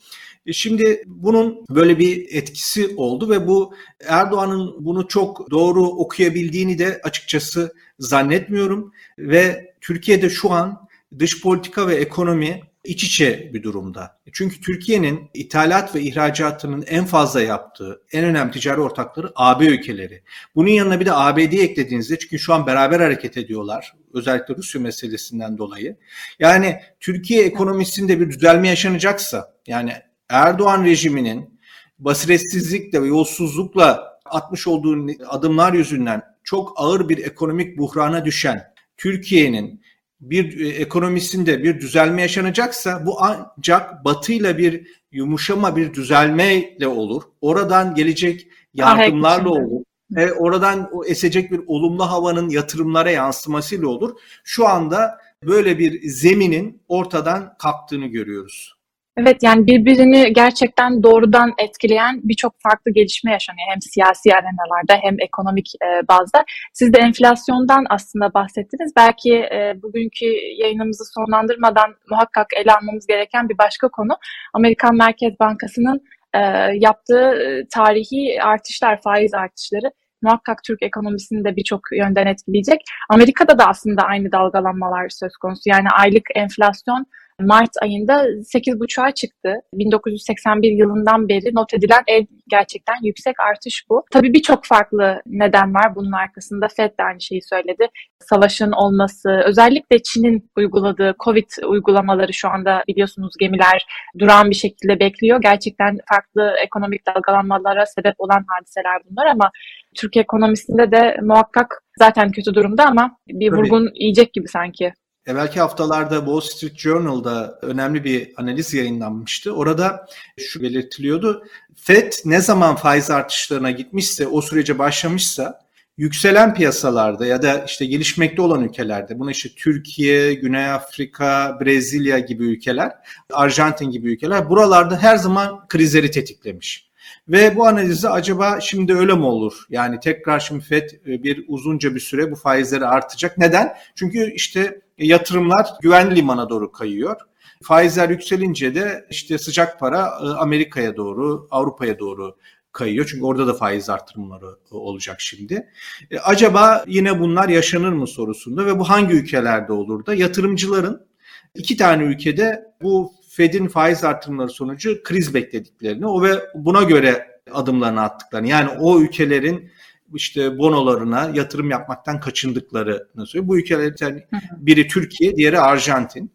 E, 0.46 0.52
şimdi 0.52 1.02
bunun 1.06 1.64
böyle 1.70 1.98
bir 1.98 2.26
etkisi 2.30 2.94
oldu 2.96 3.30
ve 3.30 3.46
bu 3.46 3.74
Erdoğan'ın 4.06 4.84
bunu 4.84 5.08
çok 5.08 5.50
doğru 5.50 5.82
okuyabildiğini 5.82 6.78
de 6.78 7.00
açıkçası 7.04 7.74
zannetmiyorum 7.98 8.92
ve 9.18 9.74
Türkiye'de 9.80 10.30
şu 10.30 10.50
an 10.50 10.88
dış 11.18 11.42
politika 11.42 11.88
ve 11.88 11.94
ekonomi 11.94 12.60
iç 12.84 13.04
içe 13.04 13.50
bir 13.54 13.62
durumda. 13.62 14.20
Çünkü 14.32 14.60
Türkiye'nin 14.60 15.30
ithalat 15.34 15.94
ve 15.94 16.00
ihracatının 16.00 16.84
en 16.86 17.04
fazla 17.04 17.42
yaptığı 17.42 18.02
en 18.12 18.24
önemli 18.24 18.52
ticari 18.52 18.80
ortakları 18.80 19.32
AB 19.34 19.66
ülkeleri. 19.66 20.22
Bunun 20.54 20.68
yanına 20.68 21.00
bir 21.00 21.06
de 21.06 21.12
ABD'yi 21.12 21.60
eklediğinizde 21.60 22.18
çünkü 22.18 22.38
şu 22.38 22.54
an 22.54 22.66
beraber 22.66 23.00
hareket 23.00 23.36
ediyorlar. 23.36 23.94
Özellikle 24.14 24.56
Rusya 24.56 24.80
meselesinden 24.80 25.58
dolayı. 25.58 25.96
Yani 26.38 26.80
Türkiye 27.00 27.44
ekonomisinde 27.44 28.20
bir 28.20 28.30
düzelme 28.30 28.68
yaşanacaksa 28.68 29.54
yani 29.66 29.92
Erdoğan 30.28 30.84
rejiminin 30.84 31.60
basiretsizlikle 31.98 33.02
ve 33.02 33.06
yolsuzlukla 33.06 34.18
atmış 34.24 34.66
olduğu 34.66 35.06
adımlar 35.28 35.72
yüzünden 35.72 36.22
çok 36.44 36.72
ağır 36.76 37.08
bir 37.08 37.18
ekonomik 37.18 37.78
buhrana 37.78 38.24
düşen 38.24 38.74
Türkiye'nin 38.96 39.83
bir 40.20 40.60
e, 40.60 40.68
ekonomisinde 40.68 41.62
bir 41.62 41.80
düzelme 41.80 42.22
yaşanacaksa 42.22 43.06
bu 43.06 43.16
ancak 43.22 44.04
batıyla 44.04 44.58
bir 44.58 44.86
yumuşama 45.12 45.76
bir 45.76 45.94
düzelmeyle 45.94 46.88
olur. 46.88 47.22
Oradan 47.40 47.94
gelecek 47.94 48.48
yardımlarla 48.74 49.50
olur. 49.50 49.82
E, 50.16 50.32
oradan 50.32 50.90
o 50.92 51.04
esecek 51.04 51.52
bir 51.52 51.60
olumlu 51.66 52.10
havanın 52.10 52.48
yatırımlara 52.48 53.10
yansımasıyla 53.10 53.88
olur. 53.88 54.18
Şu 54.44 54.68
anda 54.68 55.18
böyle 55.44 55.78
bir 55.78 56.08
zeminin 56.08 56.82
ortadan 56.88 57.56
kalktığını 57.58 58.06
görüyoruz. 58.06 58.74
Evet 59.16 59.42
yani 59.42 59.66
birbirini 59.66 60.32
gerçekten 60.32 61.02
doğrudan 61.02 61.52
etkileyen 61.58 62.20
birçok 62.22 62.52
farklı 62.62 62.90
gelişme 62.92 63.32
yaşanıyor. 63.32 63.66
Hem 63.70 63.82
siyasi 63.82 64.34
arenalarda 64.34 64.94
hem 65.02 65.16
ekonomik 65.20 65.72
e, 65.84 66.08
bazda. 66.08 66.44
Siz 66.72 66.92
de 66.92 66.98
enflasyondan 66.98 67.84
aslında 67.90 68.34
bahsettiniz. 68.34 68.92
Belki 68.96 69.34
e, 69.34 69.74
bugünkü 69.82 70.26
yayınımızı 70.62 71.04
sonlandırmadan 71.14 71.94
muhakkak 72.10 72.46
ele 72.56 72.72
almamız 72.72 73.06
gereken 73.06 73.48
bir 73.48 73.58
başka 73.58 73.88
konu. 73.88 74.12
Amerikan 74.54 74.96
Merkez 74.96 75.40
Bankası'nın 75.40 76.00
e, 76.34 76.40
yaptığı 76.74 77.30
e, 77.42 77.68
tarihi 77.74 78.42
artışlar, 78.42 79.02
faiz 79.02 79.34
artışları 79.34 79.90
muhakkak 80.22 80.58
Türk 80.66 80.82
ekonomisini 80.82 81.44
de 81.44 81.56
birçok 81.56 81.80
yönden 81.92 82.26
etkileyecek. 82.26 82.80
Amerika'da 83.10 83.58
da 83.58 83.64
aslında 83.66 84.02
aynı 84.02 84.32
dalgalanmalar 84.32 85.08
söz 85.08 85.36
konusu. 85.36 85.62
Yani 85.66 85.88
aylık 85.88 86.24
enflasyon 86.34 87.06
Mart 87.40 87.70
ayında 87.82 88.24
8,5'a 88.24 89.10
çıktı. 89.10 89.54
1981 89.74 90.70
yılından 90.70 91.28
beri 91.28 91.54
not 91.54 91.74
edilen 91.74 92.02
en 92.06 92.26
gerçekten 92.48 92.94
yüksek 93.02 93.40
artış 93.40 93.84
bu. 93.90 94.04
Tabii 94.12 94.32
birçok 94.32 94.64
farklı 94.64 95.22
neden 95.26 95.74
var 95.74 95.94
bunun 95.94 96.12
arkasında. 96.12 96.68
FED 96.76 96.90
de 96.98 97.02
aynı 97.02 97.20
şeyi 97.20 97.42
söyledi. 97.42 97.88
Savaşın 98.18 98.72
olması, 98.72 99.30
özellikle 99.44 100.02
Çin'in 100.02 100.50
uyguladığı 100.56 101.14
Covid 101.24 101.48
uygulamaları 101.66 102.32
şu 102.32 102.48
anda 102.48 102.82
biliyorsunuz 102.88 103.34
gemiler 103.40 103.86
duran 104.18 104.50
bir 104.50 104.54
şekilde 104.54 105.00
bekliyor. 105.00 105.40
Gerçekten 105.42 105.98
farklı 106.10 106.54
ekonomik 106.64 107.06
dalgalanmalara 107.06 107.86
sebep 107.86 108.14
olan 108.18 108.44
hadiseler 108.48 109.02
bunlar 109.10 109.26
ama 109.26 109.50
Türkiye 109.96 110.22
ekonomisinde 110.22 110.92
de 110.92 111.16
muhakkak 111.22 111.82
zaten 111.98 112.30
kötü 112.30 112.54
durumda 112.54 112.86
ama 112.86 113.16
bir 113.28 113.52
vurgun 113.52 113.86
Tabii. 113.86 114.02
yiyecek 114.02 114.32
gibi 114.32 114.48
sanki. 114.48 114.92
Evvelki 115.26 115.60
haftalarda 115.60 116.16
Wall 116.16 116.40
Street 116.40 116.78
Journal'da 116.78 117.58
önemli 117.62 118.04
bir 118.04 118.32
analiz 118.36 118.74
yayınlanmıştı. 118.74 119.52
Orada 119.52 120.06
şu 120.38 120.62
belirtiliyordu. 120.62 121.44
FED 121.76 122.12
ne 122.24 122.40
zaman 122.40 122.76
faiz 122.76 123.10
artışlarına 123.10 123.70
gitmişse, 123.70 124.26
o 124.26 124.42
sürece 124.42 124.78
başlamışsa 124.78 125.60
yükselen 125.96 126.54
piyasalarda 126.54 127.26
ya 127.26 127.42
da 127.42 127.64
işte 127.64 127.86
gelişmekte 127.86 128.42
olan 128.42 128.64
ülkelerde, 128.64 129.18
buna 129.18 129.30
işte 129.30 129.48
Türkiye, 129.56 130.34
Güney 130.34 130.70
Afrika, 130.70 131.58
Brezilya 131.60 132.18
gibi 132.18 132.44
ülkeler, 132.44 132.92
Arjantin 133.32 133.90
gibi 133.90 134.12
ülkeler 134.12 134.50
buralarda 134.50 135.02
her 135.02 135.16
zaman 135.16 135.68
krizleri 135.68 136.10
tetiklemiş. 136.10 136.90
Ve 137.28 137.56
bu 137.56 137.66
analizi 137.66 138.08
acaba 138.08 138.60
şimdi 138.60 138.94
öyle 138.94 139.14
mi 139.14 139.24
olur? 139.24 139.66
Yani 139.70 140.00
tekrar 140.00 140.40
şimdi 140.40 140.64
FED 140.64 140.90
e, 141.06 141.22
bir 141.22 141.44
uzunca 141.48 141.94
bir 141.94 142.00
süre 142.00 142.30
bu 142.30 142.36
faizleri 142.36 142.86
artacak. 142.86 143.38
Neden? 143.38 143.74
Çünkü 143.94 144.32
işte 144.34 144.80
yatırımlar 144.98 145.66
güvenli 145.82 146.16
limana 146.16 146.48
doğru 146.48 146.72
kayıyor. 146.72 147.16
Faizler 147.62 148.08
yükselince 148.08 148.74
de 148.74 149.06
işte 149.10 149.38
sıcak 149.38 149.80
para 149.80 149.98
e, 149.98 150.26
Amerika'ya 150.26 150.96
doğru, 150.96 151.48
Avrupa'ya 151.50 151.98
doğru 151.98 152.36
kayıyor. 152.72 153.06
Çünkü 153.10 153.24
orada 153.24 153.46
da 153.46 153.54
faiz 153.54 153.90
artırımları 153.90 154.58
e, 154.72 154.74
olacak 154.74 155.20
şimdi. 155.20 155.68
E, 156.10 156.18
acaba 156.18 156.84
yine 156.86 157.20
bunlar 157.20 157.48
yaşanır 157.48 157.92
mı 157.92 158.06
sorusunda 158.06 158.66
ve 158.66 158.78
bu 158.78 158.88
hangi 158.88 159.14
ülkelerde 159.14 159.72
olur 159.72 160.06
da 160.06 160.14
yatırımcıların 160.14 161.06
iki 161.54 161.76
tane 161.76 162.02
ülkede 162.02 162.64
bu 162.82 163.12
Fed'in 163.30 163.68
faiz 163.68 164.04
artırımları 164.04 164.48
sonucu 164.48 165.02
kriz 165.02 165.34
beklediklerini 165.34 166.06
o 166.06 166.22
ve 166.22 166.30
buna 166.54 166.82
göre 166.82 167.34
adımlarını 167.52 168.02
attıklarını 168.02 168.48
yani 168.48 168.70
o 168.80 169.00
ülkelerin 169.00 169.70
işte 170.14 170.58
bonolarına 170.58 171.30
yatırım 171.34 171.70
yapmaktan 171.70 172.20
kaçındıklarını 172.20 173.26
söylüyor. 173.26 173.48
Bu 173.48 173.58
ülkelerden 173.58 174.22
biri 174.56 174.88
Türkiye, 174.88 175.36
diğeri 175.36 175.60
Arjantin. 175.60 176.32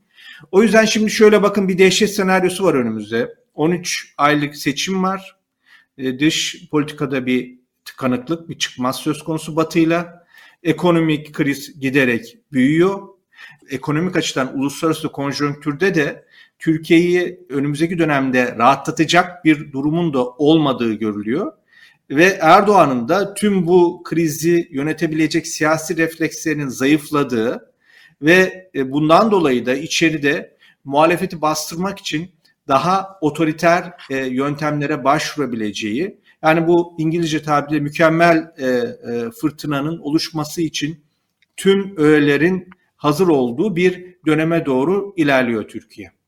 O 0.52 0.64
yüzden 0.64 0.86
şimdi 0.86 1.12
şöyle 1.12 1.44
bakın 1.44 1.68
bir 1.68 1.78
dehşet 1.78 2.14
senaryosu 2.14 2.64
var 2.64 2.74
önümüzde. 2.74 3.36
13 3.54 4.14
aylık 4.18 4.56
seçim 4.56 5.04
var. 5.04 5.36
E, 5.98 6.20
dış 6.20 6.70
politikada 6.72 7.26
bir 7.26 7.60
tıkanıklık, 7.86 8.50
bir 8.50 8.58
çıkmaz 8.58 8.96
söz 8.96 9.24
konusu 9.24 9.56
batıyla. 9.56 10.26
Ekonomik 10.64 11.34
kriz 11.34 11.80
giderek 11.80 12.38
büyüyor. 12.52 13.08
Ekonomik 13.70 14.16
açıdan 14.16 14.58
uluslararası 14.60 15.12
konjonktürde 15.12 15.96
de 15.96 16.26
Türkiye'yi 16.60 17.40
önümüzdeki 17.50 18.00
dönemde 18.00 18.56
rahatlatacak 18.58 19.46
bir 19.46 19.72
durumun 19.72 20.14
da 20.14 20.26
olmadığı 20.26 20.94
görülüyor 20.94 21.52
ve 22.10 22.38
Erdoğan'ın 22.42 23.08
da 23.08 23.34
tüm 23.34 23.68
bu 23.68 24.02
krizi 24.04 24.68
yönetebilecek 24.72 25.48
siyasi 25.48 25.98
reflekslerinin 25.98 26.68
zayıfladığı 26.68 27.74
ve 28.22 28.70
e, 28.76 28.92
bundan 28.92 29.32
dolayı 29.32 29.66
da 29.66 29.76
içeride 29.76 30.58
muhalefeti 30.84 31.42
bastırmak 31.42 32.00
için 32.00 32.32
daha 32.68 33.18
otoriter 33.22 33.94
e, 34.10 34.18
yöntemlere 34.18 35.04
başvurabileceği 35.04 36.20
yani 36.44 36.68
bu 36.68 36.96
İngilizce 36.98 37.44
tabirle 37.44 37.80
mükemmel 37.80 38.38
e, 38.38 39.32
fırtınanın 39.32 39.98
oluşması 39.98 40.62
için 40.62 41.04
tüm 41.58 41.98
öğelerin 41.98 42.70
hazır 42.96 43.28
olduğu 43.28 43.76
bir 43.76 44.16
döneme 44.26 44.66
doğru 44.66 45.14
ilerliyor 45.18 45.68
Türkiye. 45.68 46.19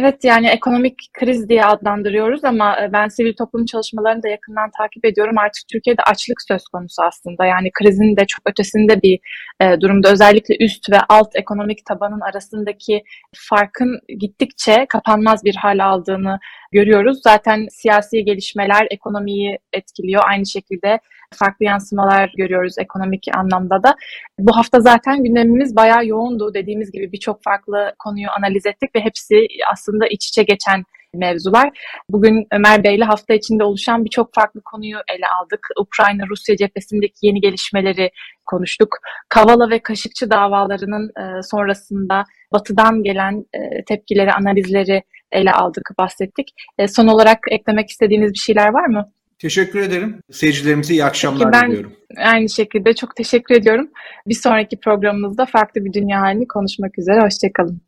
Evet 0.00 0.24
yani 0.24 0.46
ekonomik 0.48 0.94
kriz 1.12 1.48
diye 1.48 1.64
adlandırıyoruz 1.64 2.44
ama 2.44 2.76
e, 2.82 2.92
ben 2.92 3.08
sivil 3.08 3.34
toplum 3.34 3.64
çalışmalarını 3.64 4.22
da 4.22 4.28
yakından 4.28 4.70
takip 4.78 5.04
ediyorum. 5.04 5.38
Artık 5.38 5.68
Türkiye'de 5.72 6.02
açlık 6.02 6.42
söz 6.48 6.64
konusu 6.64 7.02
aslında. 7.02 7.44
Yani 7.44 7.70
krizin 7.78 8.16
de 8.16 8.26
çok 8.26 8.50
ötesinde 8.50 9.02
bir 9.02 9.18
e, 9.60 9.80
durumda. 9.80 10.12
Özellikle 10.12 10.64
üst 10.64 10.90
ve 10.90 10.96
alt 11.08 11.36
ekonomik 11.36 11.86
tabanın 11.86 12.20
arasındaki 12.20 13.02
farkın 13.36 14.00
gittikçe 14.20 14.86
kapanmaz 14.88 15.44
bir 15.44 15.54
hal 15.54 15.78
aldığını 15.84 16.38
görüyoruz. 16.72 17.18
Zaten 17.22 17.66
siyasi 17.70 18.24
gelişmeler 18.24 18.86
ekonomiyi 18.90 19.58
etkiliyor. 19.72 20.22
Aynı 20.26 20.46
şekilde 20.46 21.00
farklı 21.34 21.64
yansımalar 21.64 22.32
görüyoruz 22.36 22.74
ekonomik 22.78 23.26
anlamda 23.36 23.82
da. 23.82 23.94
Bu 24.38 24.56
hafta 24.56 24.80
zaten 24.80 25.24
gündemimiz 25.24 25.76
bayağı 25.76 26.06
yoğundu. 26.06 26.54
Dediğimiz 26.54 26.92
gibi 26.92 27.12
birçok 27.12 27.42
farklı 27.42 27.92
konuyu 27.98 28.26
analiz 28.38 28.66
ettik 28.66 28.90
ve 28.96 29.00
hepsi 29.00 29.46
aslında 29.72 30.06
iç 30.06 30.28
içe 30.28 30.42
geçen 30.42 30.84
mevzular. 31.14 31.70
Bugün 32.10 32.46
Ömer 32.52 32.84
Bey'le 32.84 33.04
hafta 33.04 33.34
içinde 33.34 33.64
oluşan 33.64 34.04
birçok 34.04 34.34
farklı 34.34 34.60
konuyu 34.64 34.96
ele 34.96 35.26
aldık. 35.40 35.66
Ukrayna-Rusya 35.80 36.56
cephesindeki 36.56 37.26
yeni 37.26 37.40
gelişmeleri 37.40 38.10
konuştuk. 38.46 38.88
Kavala 39.28 39.70
ve 39.70 39.78
Kaşıkçı 39.78 40.30
davalarının 40.30 41.08
e, 41.08 41.42
sonrasında 41.42 42.24
batıdan 42.52 43.02
gelen 43.02 43.44
e, 43.54 43.84
tepkileri, 43.84 44.32
analizleri 44.32 45.02
ele 45.32 45.52
aldık, 45.52 45.90
bahsettik. 45.98 46.48
E, 46.78 46.88
son 46.88 47.06
olarak 47.06 47.38
eklemek 47.50 47.88
istediğiniz 47.88 48.32
bir 48.32 48.38
şeyler 48.38 48.68
var 48.68 48.86
mı? 48.86 49.12
Teşekkür 49.38 49.80
ederim. 49.80 50.22
Seyircilerimize 50.30 50.94
iyi 50.94 51.04
akşamlar 51.04 51.52
ben 51.52 51.70
diliyorum. 51.70 51.92
Aynı 52.16 52.48
şekilde 52.48 52.94
çok 52.94 53.16
teşekkür 53.16 53.54
ediyorum. 53.54 53.88
Bir 54.26 54.34
sonraki 54.34 54.80
programımızda 54.80 55.46
farklı 55.46 55.84
bir 55.84 55.92
dünya 55.92 56.20
halini 56.20 56.48
konuşmak 56.48 56.98
üzere. 56.98 57.20
Hoşçakalın. 57.20 57.80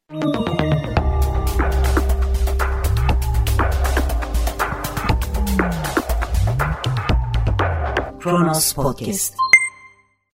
Kronos 8.20 8.72
Podcast 8.72 9.49